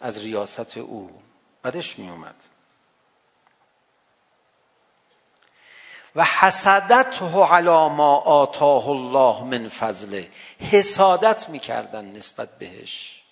از 0.00 0.18
ریاست 0.18 0.78
او 0.78 1.22
بدش 1.64 1.98
می 1.98 2.10
اومد 2.10 2.34
و 6.16 6.24
حسدته 6.24 7.44
علی 7.44 7.88
ما 7.88 8.16
آتاه 8.16 8.88
الله 8.88 9.44
من 9.44 9.68
فضله 9.68 10.30
حسادت 10.60 11.48
میکردن 11.48 12.04
نسبت 12.04 12.58
بهش 12.58 13.22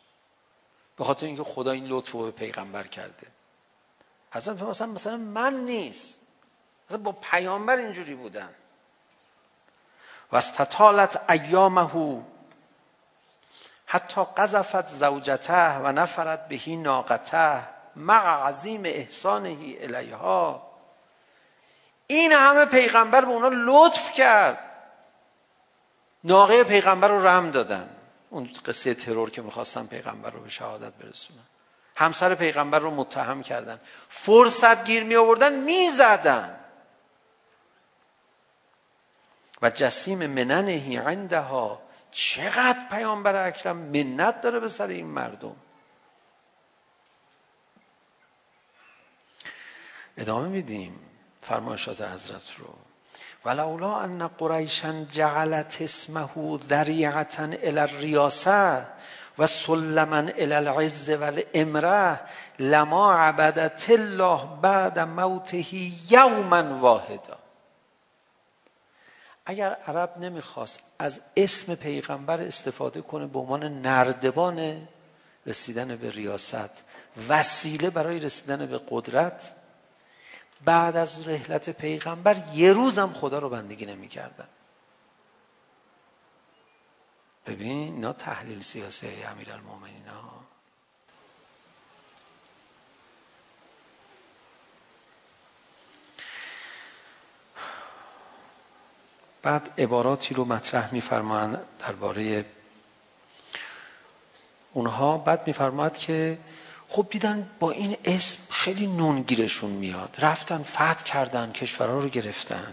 به 0.96 1.04
خاطر 1.04 1.26
اینکه 1.26 1.42
خدا 1.42 1.70
این 1.70 1.86
لطف 1.86 2.12
رو 2.12 2.24
به 2.24 2.30
پیغمبر 2.30 2.86
کرده 2.86 3.26
اصلا 4.32 4.54
مثلا 4.54 4.86
مثلا 4.86 5.16
من 5.16 5.54
نیست 5.54 6.18
اصلا 6.88 6.98
با 6.98 7.12
پیامبر 7.12 7.76
اینجوری 7.76 8.14
بودن 8.14 8.54
واستطالت 10.32 11.30
ایامه 11.30 12.22
حتی 13.86 14.24
قذفت 14.36 14.88
زوجته 14.88 15.76
و 15.76 15.92
نفرت 15.92 16.48
بهی 16.48 16.76
ناقته 16.76 17.62
مع 17.96 18.48
عظیم 18.48 18.82
احسانه 18.84 19.56
الیها. 19.80 20.62
این 22.06 22.32
همه 22.32 22.64
پیغمبر 22.64 23.24
به 23.24 23.30
اونا 23.30 23.50
لطف 23.52 24.12
کرد. 24.12 24.68
ناقه 26.24 26.64
پیغمبر 26.64 27.08
رو 27.08 27.26
رم 27.26 27.50
دادن. 27.50 27.88
اون 28.30 28.50
قصه 28.66 28.94
ترور 28.94 29.30
که 29.30 29.42
میخواستن 29.42 29.86
پیغمبر 29.86 30.30
رو 30.30 30.40
به 30.40 30.48
شهادت 30.48 30.92
برسونن. 30.92 31.40
همسر 31.96 32.34
پیغمبر 32.34 32.78
رو 32.78 32.90
متهم 32.90 33.42
کردن. 33.42 33.80
فرصت 34.08 34.84
گیر 34.84 35.04
می 35.04 35.16
آوردن 35.16 35.52
می 35.52 35.88
زدن 35.88 36.61
و 39.62 39.70
جسیم 39.70 40.26
مننهی 40.26 40.96
عندها 40.96 41.82
چقدر 42.10 42.78
پیامبر 42.90 43.46
اکرم 43.46 43.76
منت 43.76 44.40
داره 44.40 44.60
به 44.60 44.68
سر 44.68 44.86
این 44.86 45.06
مردم 45.06 45.56
ادامه 50.18 50.48
میدیم 50.48 50.98
فرمایشات 51.42 52.00
حضرت 52.00 52.56
رو 52.58 52.74
ولولا 53.44 53.96
ان 53.96 54.28
قریشا 54.28 55.04
جعلت 55.04 55.82
اسمه 55.82 56.58
ذریعه 56.68 57.26
الى 57.38 57.80
الریاسه 57.80 58.86
و 59.38 59.46
سلما 59.46 60.18
الى 60.18 60.54
العز 60.54 61.10
والامره 61.10 62.20
لما 62.58 63.14
عبدت 63.14 63.90
الله 63.90 64.60
بعد 64.62 64.98
موته 64.98 65.64
یوما 66.10 66.78
واحدا 66.80 67.38
اگر 69.46 69.74
عرب 69.74 70.18
نمیخواست 70.18 70.80
از 70.98 71.20
اسم 71.36 71.74
پیغمبر 71.74 72.40
استفاده 72.40 73.02
کنه 73.02 73.26
به 73.26 73.38
عنوان 73.38 73.82
نردبان 73.82 74.88
رسیدن 75.46 75.96
به 75.96 76.10
ریاست 76.10 76.84
وسیله 77.28 77.90
برای 77.90 78.18
رسیدن 78.18 78.66
به 78.66 78.80
قدرت 78.88 79.52
بعد 80.64 80.96
از 80.96 81.28
رحلت 81.28 81.70
پیغمبر 81.70 82.36
یه 82.54 82.72
روز 82.72 82.98
هم 82.98 83.12
خدا 83.12 83.38
رو 83.38 83.48
بندگی 83.48 83.86
نمی 83.86 84.08
کردن. 84.08 84.48
ببین 87.46 87.78
اینا 87.78 88.12
تحلیل 88.12 88.60
سیاسی 88.60 89.22
امیر 89.22 89.52
المومنین 89.52 90.08
ها 90.08 90.41
بعد 99.42 99.70
عباراتی 99.78 100.34
رو 100.34 100.44
مطرح 100.44 100.94
میفرمایند 100.94 101.60
درباره 101.78 102.44
اونها. 104.72 105.18
بعد 105.18 105.46
میفرماد 105.46 105.98
که 105.98 106.38
خب 106.88 107.06
دیدن 107.10 107.50
با 107.60 107.70
این 107.70 107.96
اسم 108.04 108.38
خیلی 108.50 108.86
نون 108.86 109.22
گیرشون 109.22 109.70
میاد. 109.70 110.16
رفتن 110.18 110.62
فتح 110.62 111.02
کردن 111.02 111.52
کشورها 111.52 111.98
رو 112.00 112.08
گرفتن. 112.08 112.72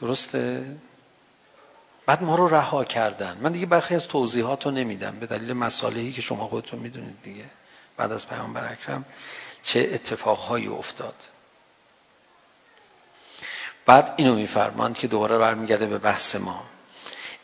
درسته؟ 0.00 0.76
بعد 2.06 2.22
ما 2.22 2.34
رو 2.34 2.48
رها 2.48 2.84
کردن. 2.84 3.38
من 3.40 3.52
دیگه 3.52 3.66
برخی 3.66 3.94
از 3.94 4.08
توضیحات 4.08 4.66
رو 4.66 4.72
نمیدم. 4.72 5.18
به 5.18 5.26
دلیل 5.26 5.52
مصالحی 5.52 6.12
که 6.12 6.22
شما 6.22 6.48
خودتون 6.48 6.78
میدونید 6.78 7.22
دیگه. 7.22 7.44
بعد 7.96 8.12
از 8.12 8.26
پیامبر 8.26 8.72
اکرم 8.72 9.04
چه 9.62 9.90
اتفاقهایی 9.92 10.66
افتاد. 10.66 11.14
بعد 13.88 14.14
اینو 14.16 14.34
میفرماند 14.34 14.98
که 14.98 15.08
دوباره 15.08 15.38
برمیگرده 15.38 15.86
به 15.86 15.98
بحث 15.98 16.36
ما 16.36 16.62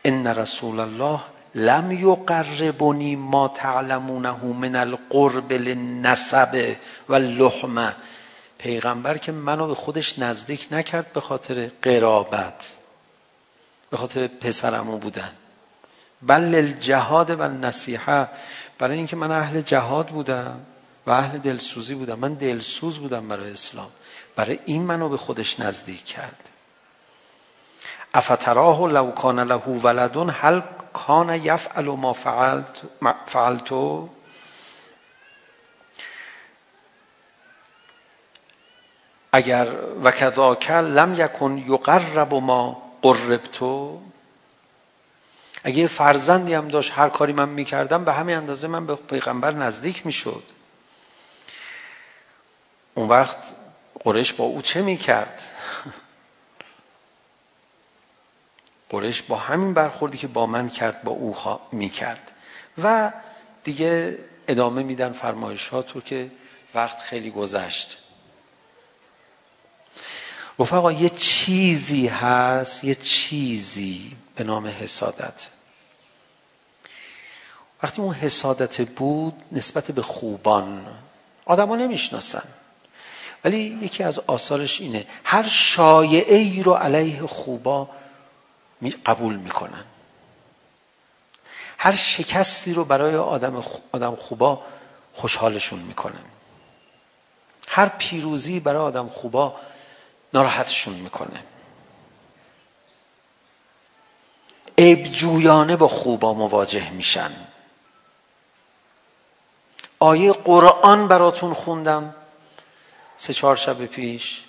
ان 0.05 0.27
رسول 0.27 0.81
الله 0.81 1.21
لم 1.55 1.93
یقربنی 1.93 3.17
ما 3.17 3.49
تعلمونه 3.49 4.45
من 4.45 4.77
القرب 4.77 5.53
للنسب 5.53 6.77
و 7.09 7.93
پیغمبر 8.59 9.19
که 9.19 9.33
منو 9.33 9.67
به 9.67 9.75
خودش 9.75 10.19
نزدیک 10.19 10.69
نکرد 10.71 11.13
به 11.13 11.21
خاطر 11.21 11.71
قرابت 11.83 12.73
به 13.91 13.97
خاطر 13.97 14.27
پسرمو 14.27 14.99
بودن 14.99 15.33
بل 16.23 16.55
الجهاد 16.55 17.31
و 17.31 17.49
نصیحه 17.49 18.29
برای 18.79 18.97
اینکه 18.97 19.17
من 19.17 19.31
اهل 19.31 19.61
جهاد 19.61 20.07
بودم 20.07 20.61
و 21.07 21.11
اهل 21.11 21.39
دلسوزی 21.39 21.95
بودم 21.95 22.19
من 22.19 22.35
دلسوز 22.35 22.99
بودم 22.99 23.29
برای 23.29 23.53
اسلام 23.53 23.91
برای 24.37 24.59
این 24.67 24.83
منو 24.83 25.09
به 25.09 25.17
خودش 25.17 25.61
نزدیک 25.61 26.05
کرد. 26.05 26.49
افتراه 28.15 28.89
لو 28.89 29.11
کان 29.11 29.41
له 29.41 29.57
ولدون 29.57 30.31
هل 30.31 30.63
کان 30.93 31.45
یفعل 31.45 31.85
ما 31.85 32.13
فعلت 32.13 32.83
فعلتو؟ 33.27 34.09
اگر 39.33 39.67
و 40.05 40.57
لم 40.71 41.15
یکن 41.19 41.65
یقرب 41.67 42.35
ما 42.35 42.83
قربتو؟ 43.03 44.01
اگه 45.65 45.87
فرزندی 45.87 46.55
هم 46.55 46.69
داشت 46.69 46.93
هر 46.95 47.09
کاری 47.09 47.33
من 47.33 47.49
میکردم 47.49 48.05
به 48.05 48.13
همین 48.13 48.37
اندازه 48.37 48.69
من 48.69 48.87
به 48.87 48.95
پیغمبر 48.95 49.51
نزدیک 49.51 50.07
میشد. 50.07 50.43
اون 52.95 53.09
وقت 53.09 53.55
قریش 54.05 54.33
با 54.33 54.45
او 54.45 54.63
چه 54.63 54.83
میکرد 54.83 55.43
قریش 58.89 59.23
با 59.23 59.37
همین 59.37 59.75
برخوردی 59.75 60.19
که 60.19 60.27
با 60.27 60.47
من 60.47 60.69
کرد 60.71 61.03
با 61.03 61.13
او 61.13 61.37
میکرد 61.73 62.31
و 62.83 63.13
دیگه 63.65 64.19
ادامه 64.49 64.83
میدن 64.83 65.13
فرمایشات 65.13 65.93
رو 65.93 66.01
که 66.01 66.31
وقت 66.75 67.01
خیلی 67.01 67.31
گذشت 67.31 67.99
رفقا 70.59 70.93
یه 70.93 71.09
چیزی 71.09 72.07
هست 72.07 72.85
یه 72.85 72.95
چیزی 72.95 74.17
به 74.37 74.45
نام 74.45 74.67
حسادت 74.67 75.49
وقتی 77.83 78.03
اون 78.03 78.15
حسادت 78.15 78.81
بود 78.81 79.43
نسبت 79.53 79.91
به 79.91 80.03
خوبان 80.03 80.87
آدم 81.45 81.69
ها 81.69 81.77
نمیشناسن 81.77 82.49
ولی 83.45 83.79
یکی 83.83 84.03
از 84.03 84.19
آثارش 84.19 84.81
اینه 84.81 85.07
هر 85.25 85.47
شایعه 85.47 86.37
ای 86.37 86.63
رو 86.63 86.75
علیه 86.75 87.27
خوبا 87.27 87.89
قبول 89.07 89.37
میکنن. 89.37 89.85
هر 91.79 91.93
شکستی 91.93 92.73
رو 92.73 92.85
برای 92.85 93.17
آدم 93.17 93.63
آدم 93.93 94.17
خوبا 94.17 94.63
خوشحالشون 95.15 95.79
میکنن. 95.79 96.25
هر 97.69 97.89
پیروزی 97.89 98.61
برای 98.61 98.83
آدم 98.83 99.09
خوبا 99.09 99.55
ناراحتشون 100.35 100.95
میکنه. 100.95 101.45
عیب 104.79 105.03
جویانه 105.05 105.77
با 105.77 105.89
خوبا 105.89 106.35
مواجه 106.35 106.91
میشن. 106.91 107.33
آیه 109.99 110.33
قرآن 110.33 111.09
براتون 111.09 111.55
خوندم. 111.55 112.15
سه 113.17 113.33
چهار 113.33 113.57
شب 113.57 113.87
پیش 113.87 114.43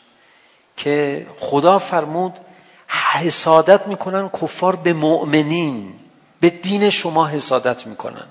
که 0.78 1.28
خدا 1.40 1.80
فرمود 1.80 2.40
حسادت 3.14 3.88
میکنن 3.88 4.30
کفار 4.30 4.76
به 4.76 4.94
مؤمنین 4.94 5.94
به 6.40 6.50
دین 6.50 6.90
شما 6.90 7.28
حسادت 7.28 7.88
میکنن. 7.88 8.28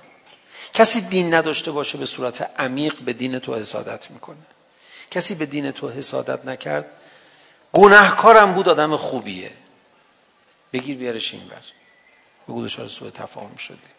کسی 0.72 1.00
دین 1.00 1.34
نداشته 1.34 1.70
باشه 1.70 1.98
به 1.98 2.06
صورت 2.06 2.50
عمیق 2.60 3.00
به 3.00 3.12
دین 3.12 3.38
تو 3.38 3.54
حسادت 3.54 4.10
میکنه. 4.10 4.46
کسی 5.10 5.34
به 5.34 5.46
دین 5.46 5.70
تو 5.70 5.88
حسادت 5.88 6.46
نکرد 6.46 6.86
گناهکارم 7.72 8.54
بود 8.54 8.68
آدم 8.68 8.96
خوبیه. 8.96 9.50
بگیر 10.72 10.96
بیارش 10.96 11.34
این 11.34 11.48
بر 11.48 11.56
بگو 12.48 12.64
دچار 12.64 12.88
سوء 12.88 13.10
تفاهم 13.10 13.56
شدی. 13.56 13.93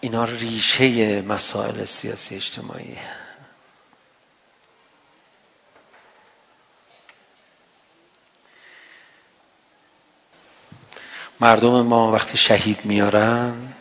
اینا 0.00 0.24
ریشه 0.24 1.22
مسائل 1.22 1.84
سیاسی 1.84 2.34
اجتماعی 2.34 2.96
مردم 11.40 11.82
ما 11.82 12.12
وقتی 12.12 12.38
شهید 12.38 12.84
میارن 12.84 13.74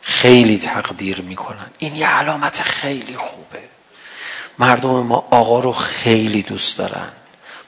خیلی 0.00 0.58
تقدیر 0.58 1.22
میکنن 1.22 1.70
این 1.78 1.96
یه 1.96 2.08
علامت 2.08 2.62
خیلی 2.62 3.16
خوبه 3.16 3.62
مردم 4.58 4.90
ما 4.90 5.28
آقا 5.30 5.60
رو 5.60 5.72
خیلی 5.72 6.42
دوست 6.42 6.78
دارن 6.78 7.12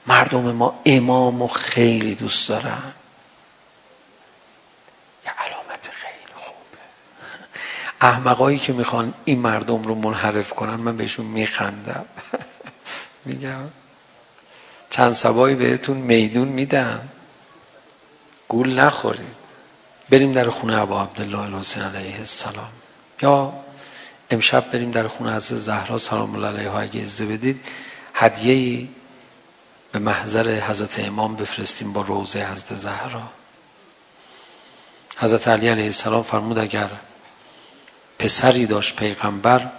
مردم 0.07 0.51
ما 0.51 0.81
امام 0.85 1.39
رو 1.39 1.47
خیلی 1.47 2.15
دوست 2.15 2.49
دارن 2.49 2.93
احمقایی 8.01 8.59
که 8.59 8.73
میخوان 8.73 9.13
این 9.25 9.39
مردم 9.39 9.83
رو 9.83 9.95
منحرف 9.95 10.53
کنن 10.53 10.75
من 10.75 10.97
بهشون 10.97 11.25
میخندم. 11.25 12.05
میگم 13.25 13.69
چند 14.89 15.11
سبایی 15.13 15.55
بهتون 15.55 15.97
میدون 15.97 16.47
میدم. 16.47 17.09
گول 18.47 18.79
نخورید. 18.79 19.37
بریم 20.09 20.31
در 20.31 20.49
خونه 20.49 20.81
ابا 20.81 21.01
عبدالله 21.01 21.39
الحسین 21.39 21.83
علیه 21.83 22.19
السلام. 22.19 22.69
یا 23.21 23.53
امشب 24.29 24.71
بریم 24.71 24.91
در 24.91 25.07
خونه 25.07 25.35
حضرت 25.35 25.59
زهرا 25.59 25.97
سلام 25.97 26.35
الله 26.35 26.47
علیها 26.47 26.79
اگه 26.79 27.01
اجازه 27.01 27.25
بدید 27.25 27.65
هدیه‌ای 28.13 28.89
به 29.91 29.99
محضر 29.99 30.59
حضرت 30.59 30.99
امام 30.99 31.35
بفرستیم 31.35 31.93
با 31.93 32.01
روزه 32.01 32.51
حضرت 32.51 32.75
زهرا. 32.75 33.29
حضرت 35.17 35.47
علی 35.47 35.67
علیه 35.67 35.85
السلام 35.85 36.23
فرمود 36.23 36.57
اگر 36.57 36.89
پسری 38.19 38.65
داشت 38.65 38.95
پیغمبر 38.95 39.71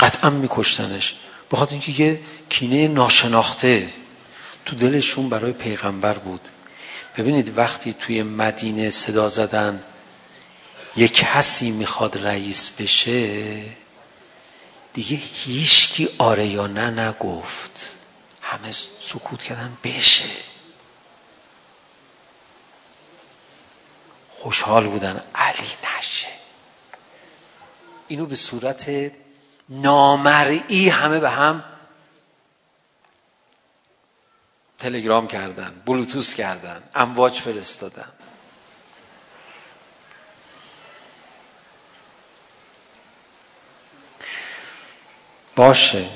قطعا 0.00 0.30
میکشتنش. 0.30 1.14
بخاطر 1.50 1.72
اینکه 1.72 2.02
یه 2.02 2.20
کینه 2.48 2.88
ناشناخته 2.88 3.88
تو 4.66 4.76
دلشون 4.76 5.28
برای 5.28 5.52
پیغمبر 5.52 6.14
بود. 6.14 6.48
ببینید 7.16 7.58
وقتی 7.58 7.92
توی 7.92 8.22
مدینه 8.22 8.90
صدا 8.90 9.28
زدن 9.28 9.82
یک 10.96 11.14
کسی 11.14 11.70
میخواد 11.70 12.26
رئیس 12.26 12.70
بشه 12.70 13.62
دیگه 14.92 15.16
هیچکی 15.16 16.08
آره 16.18 16.46
یا 16.46 16.66
نه 16.66 16.90
نگفت. 16.90 17.98
همه 18.42 18.72
سکوت 19.00 19.42
کردن 19.42 19.78
بشه. 19.84 20.24
خوشحال 24.30 24.86
بودن. 24.86 25.22
علی 25.34 25.68
نشه. 25.84 26.37
اینو 28.08 28.26
به 28.26 28.34
صورت 28.34 28.90
نامرئی 29.68 30.88
همه 30.88 31.18
به 31.20 31.30
هم 31.30 31.64
تلگرام 34.78 35.28
کردن 35.28 35.82
بلوتوس 35.86 36.34
کردن 36.34 36.82
امواج 36.94 37.40
فرستادن. 37.40 38.08
باشه. 45.56 46.06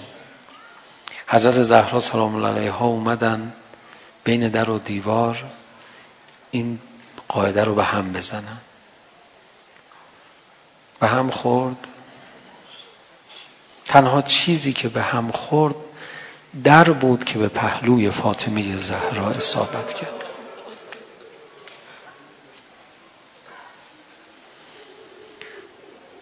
حضرت 1.26 1.62
زهرا 1.62 2.00
سلام 2.00 2.34
الله 2.34 2.48
علیها 2.48 2.86
اومدن 2.86 3.52
بین 4.24 4.48
در 4.48 4.70
و 4.70 4.78
دیوار 4.78 5.44
این 6.50 6.78
قاعده 7.28 7.64
رو 7.64 7.74
به 7.74 7.84
هم 7.84 8.12
بزنن. 8.12 8.60
به 11.02 11.08
هم 11.08 11.30
خورد. 11.30 11.88
تنها 13.84 14.22
چیزی 14.22 14.72
که 14.72 14.88
به 14.88 15.02
هم 15.02 15.30
خورد 15.30 15.74
در 16.64 16.84
بود 16.84 17.24
که 17.24 17.38
به 17.38 17.48
پهلوی 17.48 18.10
فاطمه 18.10 18.76
زهرا 18.76 19.30
اصابت 19.30 19.94
کرد. 19.94 20.24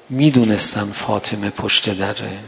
میدونستم 0.09 0.93
فاطمه 0.93 1.51
پشت 1.51 1.99
دره. 1.99 2.39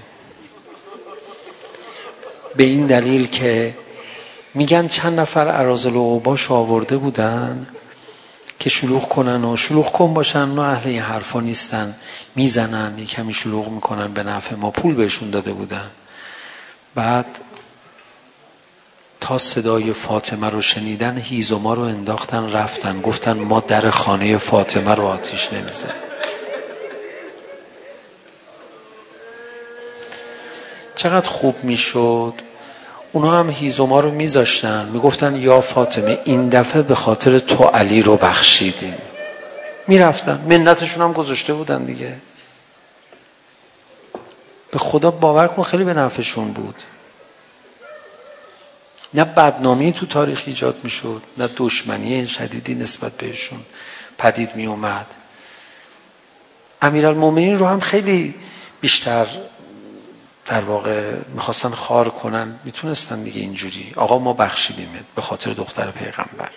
به 2.56 2.64
این 2.64 2.86
دلیل 2.86 3.26
که 3.26 3.76
میگن 4.54 4.88
چند 4.88 5.20
نفر 5.20 5.48
عراضل 5.48 5.96
و 5.96 6.16
عباش 6.16 6.50
آورده 6.50 6.96
بودن 6.96 7.66
که 8.62 8.70
شلوغ 8.70 9.08
کنن 9.08 9.44
و 9.44 9.56
شلوغ 9.56 9.92
کن 9.92 10.14
باشن 10.14 10.48
نه 10.48 10.60
اهل 10.60 10.88
این 10.88 11.00
حرفا 11.00 11.40
نیستن. 11.40 11.94
میزنن 12.36 12.98
یه 12.98 13.04
کمی 13.04 13.34
شلوغ 13.34 13.68
میکنن 13.68 14.12
به 14.12 14.22
نفع 14.22 14.54
ما 14.54 14.70
پول 14.70 14.94
بهشون 14.94 15.30
داده 15.30 15.52
بودن. 15.52 15.90
بعد 16.94 17.38
تا 19.20 19.38
صدای 19.38 19.92
فاطمه 19.92 20.48
رو 20.48 20.60
شنیدن 20.60 21.18
هیزوما 21.18 21.74
رو 21.74 21.82
انداختن 21.82 22.52
رفتن. 22.52 23.00
گفتن 23.00 23.32
ما 23.32 23.60
در 23.60 23.90
خانه 23.90 24.36
فاطمه 24.36 24.94
رو 24.94 25.06
آتیش 25.06 25.52
نمیزن 25.52 25.94
چقدر 30.96 31.28
خوب 31.28 31.64
میشد؟ 31.64 32.34
اونا 33.12 33.38
هم 33.38 33.50
هیزوما 33.50 34.00
رو 34.00 34.10
میذاشتن. 34.10 34.88
میگفتن 34.88 35.36
یا 35.36 35.60
فاطمه 35.60 36.18
این 36.24 36.48
دفعه 36.48 36.82
به 36.82 36.94
خاطر 36.94 37.38
تو 37.38 37.64
علی 37.64 38.02
رو 38.02 38.16
بخشیدیم. 38.16 38.94
میرفتن. 39.88 40.40
منتشون 40.48 41.02
هم 41.02 41.12
گذاشته 41.12 41.54
بودن 41.54 41.84
دیگه. 41.84 42.16
به 44.70 44.78
خدا 44.78 45.10
باور 45.10 45.46
کن 45.46 45.62
خیلی 45.62 45.84
به 45.84 45.94
نفعشون 45.94 46.52
بود. 46.52 46.82
نه 49.14 49.24
بدنامی 49.24 49.92
تو 49.92 50.06
تاریخ 50.06 50.42
ایجاد 50.46 50.76
میشد 50.82 51.22
نه 51.38 51.48
دشمنی 51.56 52.26
شدیدی 52.26 52.74
نسبت 52.74 53.12
بهشون 53.12 53.60
پدید 54.18 54.56
می 54.56 54.66
اومد 54.66 55.06
امیرالمومنین 56.82 57.58
رو 57.58 57.66
هم 57.66 57.80
خیلی 57.80 58.34
بیشتر 58.80 59.26
در 60.46 60.60
واقع 60.60 61.14
میخواستن 61.34 61.70
خار 61.70 62.08
کنن. 62.08 62.60
میتونستن 62.64 63.22
دیگه 63.22 63.40
اینجوری. 63.40 63.92
آقا 63.96 64.18
ما 64.18 64.32
بخشیدیمت 64.32 65.04
به 65.16 65.22
خاطر 65.22 65.50
دختر 65.52 65.90
پیغمبر. 65.90 66.50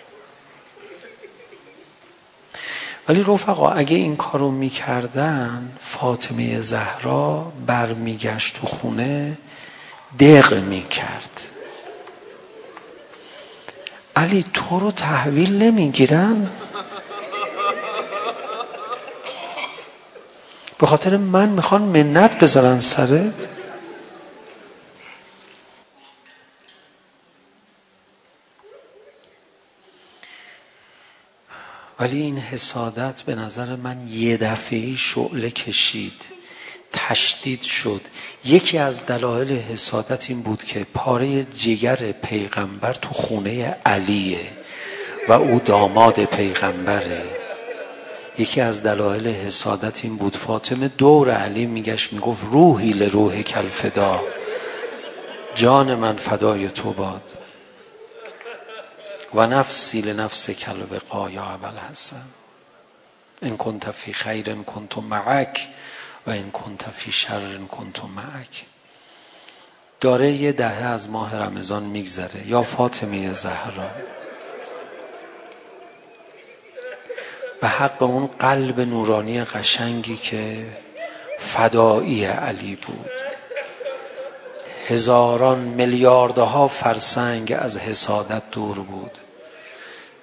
ولی 3.08 3.22
رفقا 3.22 3.70
اگه 3.70 3.96
این 3.96 4.16
کارو 4.16 4.50
میکردن 4.50 5.72
فاطمه 5.80 6.60
زهرا 6.60 7.52
برمیگشت 7.66 8.56
تو 8.56 8.66
خونه 8.66 9.38
دق 10.20 10.54
میکرد. 10.54 11.40
علی 14.16 14.44
تو 14.54 14.80
رو 14.80 14.90
تحویل 14.90 15.62
نمیگیرن؟ 15.62 16.50
به 20.78 20.86
خاطر 20.86 21.16
من 21.16 21.48
میخوان 21.48 21.82
منت 21.82 22.38
بذارن 22.38 22.78
سرت؟ 22.78 23.55
ولی 32.00 32.22
این 32.22 32.38
حسادت 32.38 33.22
به 33.22 33.34
نظر 33.34 33.76
من 33.76 34.08
یه 34.08 34.36
دفعه 34.36 34.96
شعله 34.96 35.50
کشید. 35.50 36.24
تشدید 36.92 37.62
شد. 37.62 38.00
یکی 38.44 38.78
از 38.78 39.06
دلایل 39.06 39.52
حسادت 39.52 40.30
این 40.30 40.42
بود 40.42 40.64
که 40.64 40.86
پاره 40.94 41.44
جگر 41.44 41.96
پیغمبر 42.12 42.92
تو 42.92 43.08
خونه 43.08 43.76
علیه 43.86 44.40
و 45.28 45.32
او 45.32 45.60
داماد 45.64 46.24
پیغمبره. 46.24 47.22
یکی 48.38 48.60
از 48.60 48.82
دلایل 48.82 49.28
حسادت 49.28 50.04
این 50.04 50.16
بود. 50.16 50.36
فاطمه 50.36 50.88
دور 50.88 51.30
علی 51.30 51.66
میگشت 51.66 52.12
میگفت 52.12 52.44
روحی 52.50 52.92
لروح 52.92 53.42
کلفدا. 53.42 54.20
جان 55.54 55.94
من 55.94 56.16
فدای 56.16 56.68
تو 56.68 56.92
باد. 56.92 57.45
و 59.36 59.46
نفسی 59.46 60.00
لنفس 60.00 60.50
کل 60.50 60.82
وقا 60.90 61.30
یا 61.30 61.42
اول 61.42 61.78
حسن 61.78 62.24
ان 63.42 63.56
کنت 63.56 63.90
فی 63.90 64.12
خیر 64.12 64.50
ان 64.50 64.64
کنت 64.64 64.98
معک 64.98 65.66
و 66.26 66.30
ان 66.30 66.50
کنت 66.50 66.90
فی 66.90 67.12
شر 67.12 67.40
ان 67.40 67.66
کنت 67.66 68.04
معک 68.04 68.64
داره 70.00 70.32
یه 70.32 70.52
دهه 70.52 70.84
از 70.84 71.10
ماه 71.10 71.36
رمضان 71.36 71.82
میگذره 71.82 72.46
یا 72.46 72.62
فاطمه 72.62 73.32
زهرا 73.32 73.90
به 77.60 77.68
حق 77.68 78.02
اون 78.02 78.26
قلب 78.26 78.80
نورانی 78.80 79.44
قشنگی 79.44 80.16
که 80.16 80.66
فدایی 81.38 82.24
علی 82.24 82.76
بود 82.76 83.10
هزاران 84.88 85.58
میلیاردها 85.58 86.68
فرسنگ 86.68 87.56
از 87.58 87.78
حسادت 87.78 88.42
دور 88.50 88.78
بود 88.78 89.18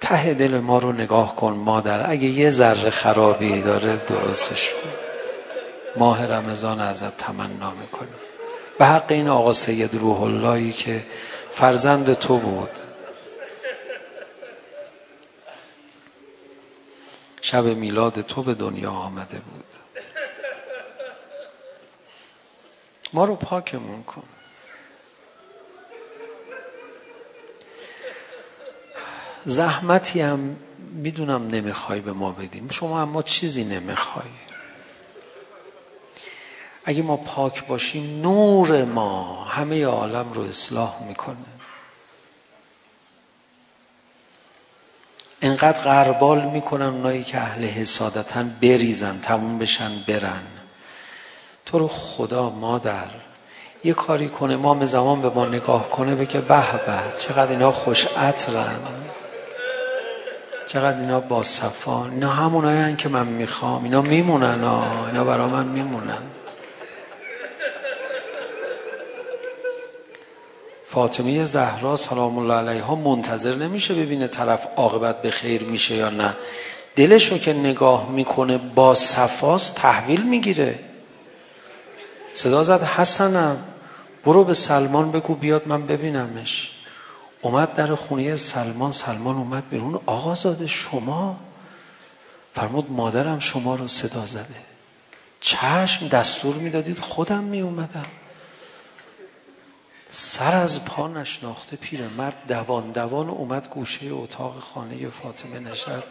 ته 0.04 0.34
دل 0.34 0.58
ما 0.58 0.78
رو 0.78 0.92
نگاه 0.92 1.36
کن 1.36 1.52
مادر. 1.52 2.10
اگه 2.10 2.28
یه 2.28 2.50
ذره 2.50 2.90
خرابی 2.90 3.62
داره 3.62 3.96
درستش 3.96 4.70
کن 4.70 4.90
ماه 5.96 6.26
رمضان 6.26 6.80
ازت 6.80 7.16
تمنا 7.16 7.70
میکنم. 7.70 8.08
به 8.78 8.86
حق 8.86 9.12
این 9.12 9.28
آقا 9.28 9.52
سید 9.52 9.94
روح 9.94 10.22
اللهی 10.22 10.72
که 10.72 11.06
فرزند 11.50 12.12
تو 12.12 12.38
بود. 12.38 12.70
شب 17.40 17.64
میلاد 17.64 18.20
تو 18.20 18.42
به 18.42 18.54
دنیا 18.54 18.90
آمده 18.90 19.38
بود. 19.38 19.64
ما 23.12 23.24
رو 23.24 23.36
پاکمون 23.36 24.02
کن. 24.02 24.33
زحمتی 29.44 30.20
هم 30.20 30.56
میدونم 30.94 31.48
نمیخوای 31.48 32.00
به 32.00 32.12
ما 32.12 32.32
بدیم. 32.32 32.68
شما 32.70 33.02
اما 33.02 33.22
چیزی 33.22 33.64
نمیخوای. 33.64 34.26
اگه 36.84 37.02
ما 37.02 37.16
پاک 37.16 37.66
باشیم 37.66 38.20
نور 38.22 38.84
ما 38.84 39.44
همه 39.44 39.84
عالم 39.84 40.32
رو 40.32 40.42
اصلاح 40.42 41.02
میکنه. 41.08 41.36
اینقدر 45.40 45.80
غربال 45.80 46.44
میکنن 46.44 46.86
اونایی 46.86 47.24
که 47.24 47.38
اهل 47.38 47.64
حسادتن 47.64 48.56
بریزن 48.62 49.20
تموم 49.20 49.58
بشن 49.58 50.04
برن. 50.08 50.46
تو 51.66 51.78
رو 51.78 51.88
خدا 51.88 52.50
مادر 52.50 53.08
یه 53.84 53.92
کاری 53.92 54.28
کنه 54.28 54.54
امام 54.54 54.84
زمان 54.84 55.22
به 55.22 55.30
ما 55.30 55.46
نگاه 55.46 55.90
کنه 55.90 56.14
بگه 56.14 56.40
به 56.40 56.72
به 56.86 57.18
چقدر 57.18 57.50
اینا 57.50 57.72
خوش 57.72 58.06
عطرن. 58.06 58.78
چقدر 60.74 60.98
اینا 60.98 61.20
با 61.20 61.42
صفا 61.42 62.04
اینا 62.04 62.28
همونایی 62.28 62.96
که 62.96 63.08
من 63.08 63.26
میخوام 63.26 63.84
اینا 63.84 64.02
میمونن 64.02 64.60
ها 64.64 65.06
اینا 65.06 65.24
برا 65.24 65.48
من 65.48 65.66
میمونن. 65.66 66.18
فاطمه 70.84 71.44
زهرا 71.44 71.96
سلام 71.96 72.38
الله 72.38 72.54
علیها 72.54 72.94
منتظر 72.94 73.54
نمیشه 73.54 73.94
ببینه 73.94 74.26
طرف 74.26 74.66
عاقبت 74.76 75.22
به 75.22 75.30
خیر 75.30 75.64
میشه 75.64 75.94
یا 75.94 76.10
نه. 76.10 76.34
دلش 76.96 77.32
رو 77.32 77.38
که 77.38 77.52
نگاه 77.52 78.10
میکنه 78.10 78.58
با 78.58 78.94
صفاست 78.94 79.74
تحویل 79.74 80.22
میگیره. 80.22 80.78
صدا 82.32 82.64
زد 82.64 82.82
حسنم 82.82 83.56
برو 84.24 84.44
به 84.44 84.54
سلمان 84.54 85.10
بگو 85.10 85.34
بیاد 85.34 85.62
من 85.68 85.86
ببینمش. 85.86 86.73
اومد 87.44 87.74
در 87.74 87.94
خونه 87.94 88.36
سلمان 88.36 88.92
سلمان 88.92 89.36
اومد 89.36 89.68
بیرون. 89.68 90.00
آقا 90.06 90.34
زاده 90.34 90.66
شما؟ 90.66 91.36
فرمود 92.54 92.90
مادرم 92.90 93.38
شما 93.38 93.74
رو 93.74 93.88
صدا 93.88 94.26
زده. 94.26 94.64
چشم 95.40 96.08
دستور 96.08 96.54
میدادید 96.54 96.98
خودم 96.98 97.44
می 97.44 97.60
اومدم 97.60 98.06
سر 100.10 100.54
از 100.54 100.84
پا 100.84 101.08
نشناخته 101.08 101.76
پیرمرد 101.76 102.36
دوان 102.48 102.90
دوان 102.90 103.28
اومد 103.28 103.68
گوشه 103.68 104.06
اتاق 104.10 104.58
خانه 104.60 105.08
فاطمه 105.08 105.58
نشد 105.58 106.04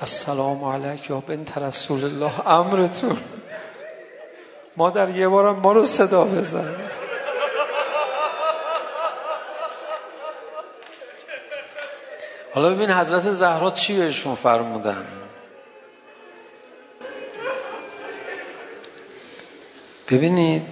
السلام 0.00 0.64
علیک 0.64 1.10
یا 1.10 1.20
بنت 1.20 1.58
رسول 1.58 2.04
الله 2.04 2.48
امرتون. 2.48 3.16
مادر 4.76 5.10
یه 5.10 5.28
بارم 5.28 5.56
ما 5.60 5.72
رو 5.72 5.84
صدا 5.84 6.24
بزن. 6.24 6.74
حالا 12.54 12.74
ببین 12.74 12.90
حضرت 12.90 13.32
زهرا 13.32 13.70
چی 13.70 13.96
بهشون 13.96 14.34
فرمودن 14.34 15.04
ببینید 20.10 20.62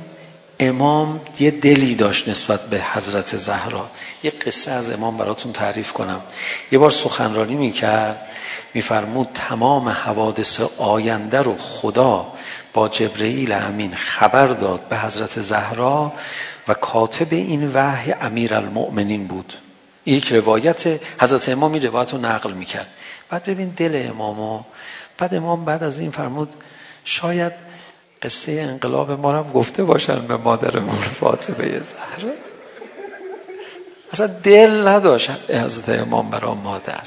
امام 0.60 1.20
یه 1.40 1.50
دلی 1.50 1.94
داشت 1.94 2.28
نسبت 2.28 2.60
به 2.60 2.80
حضرت 2.92 3.36
زهرا 3.36 3.90
یه 4.22 4.30
قصه 4.30 4.70
از 4.70 4.90
امام 4.90 5.16
براتون 5.16 5.52
تعریف 5.52 5.92
کنم 5.92 6.20
یه 6.72 6.78
بار 6.78 6.90
سخنرانی 6.90 7.54
میکرد 7.54 8.28
میفرمود 8.74 9.28
تمام 9.34 9.88
حوادث 9.88 10.60
آینده 10.78 11.42
رو 11.42 11.56
خدا 11.58 12.32
با 12.72 12.88
جبرئیل 12.88 13.52
امین 13.52 13.94
خبر 13.94 14.46
داد 14.46 14.80
به 14.88 14.98
حضرت 14.98 15.40
زهرا 15.40 16.12
و 16.68 16.74
کاتب 16.74 17.32
این 17.32 17.70
وحی 17.74 18.12
امیر 18.12 18.54
المؤمنین 18.54 19.26
بود 19.26 19.54
یک 20.06 20.32
روایت 20.32 21.00
حضرت 21.20 21.48
امام 21.48 21.72
این 21.72 21.82
روایت 21.82 22.12
رو 22.12 22.18
نقل 22.18 22.52
میکرد. 22.52 22.86
بعد 23.30 23.44
ببین 23.44 23.68
دل 23.68 24.06
امامو. 24.10 24.62
بعد 25.18 25.34
امام 25.34 25.64
بعد 25.64 25.84
از 25.84 25.98
این 25.98 26.10
فرمود 26.10 26.54
شاید 27.04 27.52
قصه 28.22 28.52
انقلاب 28.52 29.10
ما 29.10 29.32
هم 29.32 29.52
گفته 29.52 29.84
باشن 29.84 30.26
به 30.26 30.36
مادر 30.36 30.78
مادرمون 30.78 31.02
فاطمه 31.02 31.80
زهرا. 31.80 32.32
اصلا 34.12 34.26
دل 34.26 34.88
نداشت 34.88 35.30
حضرت 35.50 35.88
امام 35.88 36.30
برای 36.30 36.54
مادر. 36.54 37.00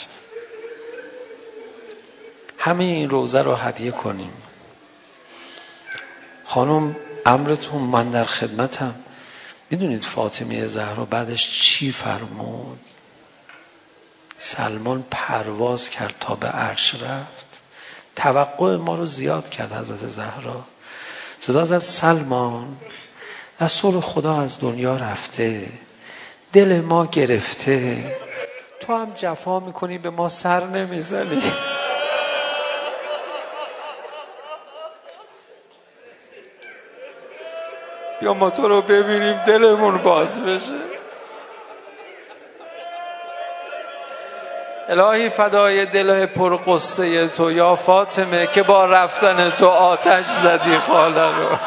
همه 2.57 2.83
این 2.83 3.09
روزه 3.09 3.41
رو 3.41 3.55
هدیه 3.55 3.91
کنیم. 3.91 4.33
خانم 6.45 6.95
امرتون 7.25 7.81
من 7.81 8.09
در 8.09 8.25
خدمتم. 8.25 8.95
میدونید 9.75 10.03
فاطمه 10.03 10.67
زهرا 10.67 11.05
بعدش 11.05 11.61
چی 11.61 11.91
فرمود؟ 11.91 12.79
سلمان 14.37 15.05
پرواز 15.11 15.89
کرد 15.89 16.15
تا 16.19 16.35
به 16.35 16.47
عرش 16.47 16.95
رفت. 16.95 17.61
توقع 18.15 18.75
ما 18.75 18.95
رو 18.95 19.05
زیاد 19.05 19.49
کرد 19.49 19.73
حضرت 19.73 20.07
زهرا. 20.07 20.63
صدا 21.39 21.65
زد 21.65 21.79
سلمان 21.79 22.77
رسول 23.61 23.99
خدا 23.99 24.41
از 24.41 24.59
دنیا 24.59 24.95
رفته. 24.95 25.69
دل 26.53 26.81
ما 26.81 27.05
گرفته. 27.05 28.17
تو 28.79 28.93
هم 28.93 29.13
جفا 29.13 29.59
میکنی 29.59 29.97
به 29.97 30.09
ما 30.09 30.29
سر 30.29 30.67
نمیزنی. 30.67 31.41
بیا 38.19 38.33
ما 38.33 38.49
تو 38.49 38.67
رو 38.67 38.81
ببینیم 38.81 39.41
دلمون 39.47 39.97
باز 39.97 40.41
بشه 40.41 40.95
الهی 44.89 45.29
فدای 45.29 45.85
دل 45.85 46.25
پر 46.25 46.55
قصه 46.55 47.27
تو 47.27 47.51
یا 47.51 47.75
فاطمه 47.75 48.47
که 48.47 48.63
با 48.63 48.85
رفتن 48.85 49.49
تو 49.49 49.67
آتش 49.67 50.25
زدی 50.25 50.77
خانه 50.77 51.25
رو 51.25 51.57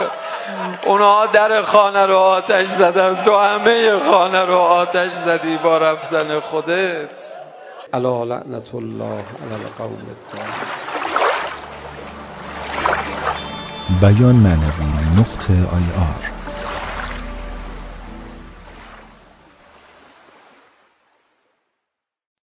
اونا 0.87 1.27
در 1.27 1.63
خانه 1.63 2.07
رو 2.07 2.17
آتش 2.17 2.67
زدن 2.67 3.15
تو 3.15 3.39
همه 3.39 3.99
خانه 4.11 4.45
رو 4.45 4.57
آتش 4.57 5.11
زدی 5.11 5.57
با 5.57 5.79
رفتن 5.79 6.41
خودت 6.41 7.09
الا 7.93 8.25
لعنت 8.25 8.75
الله 8.75 9.05
علی 9.05 9.65
القوم 9.65 9.99
بیان 14.01 14.37
معنوی 14.37 15.21
نقطه 15.21 15.53
آی 15.53 15.87
آر 15.99 16.38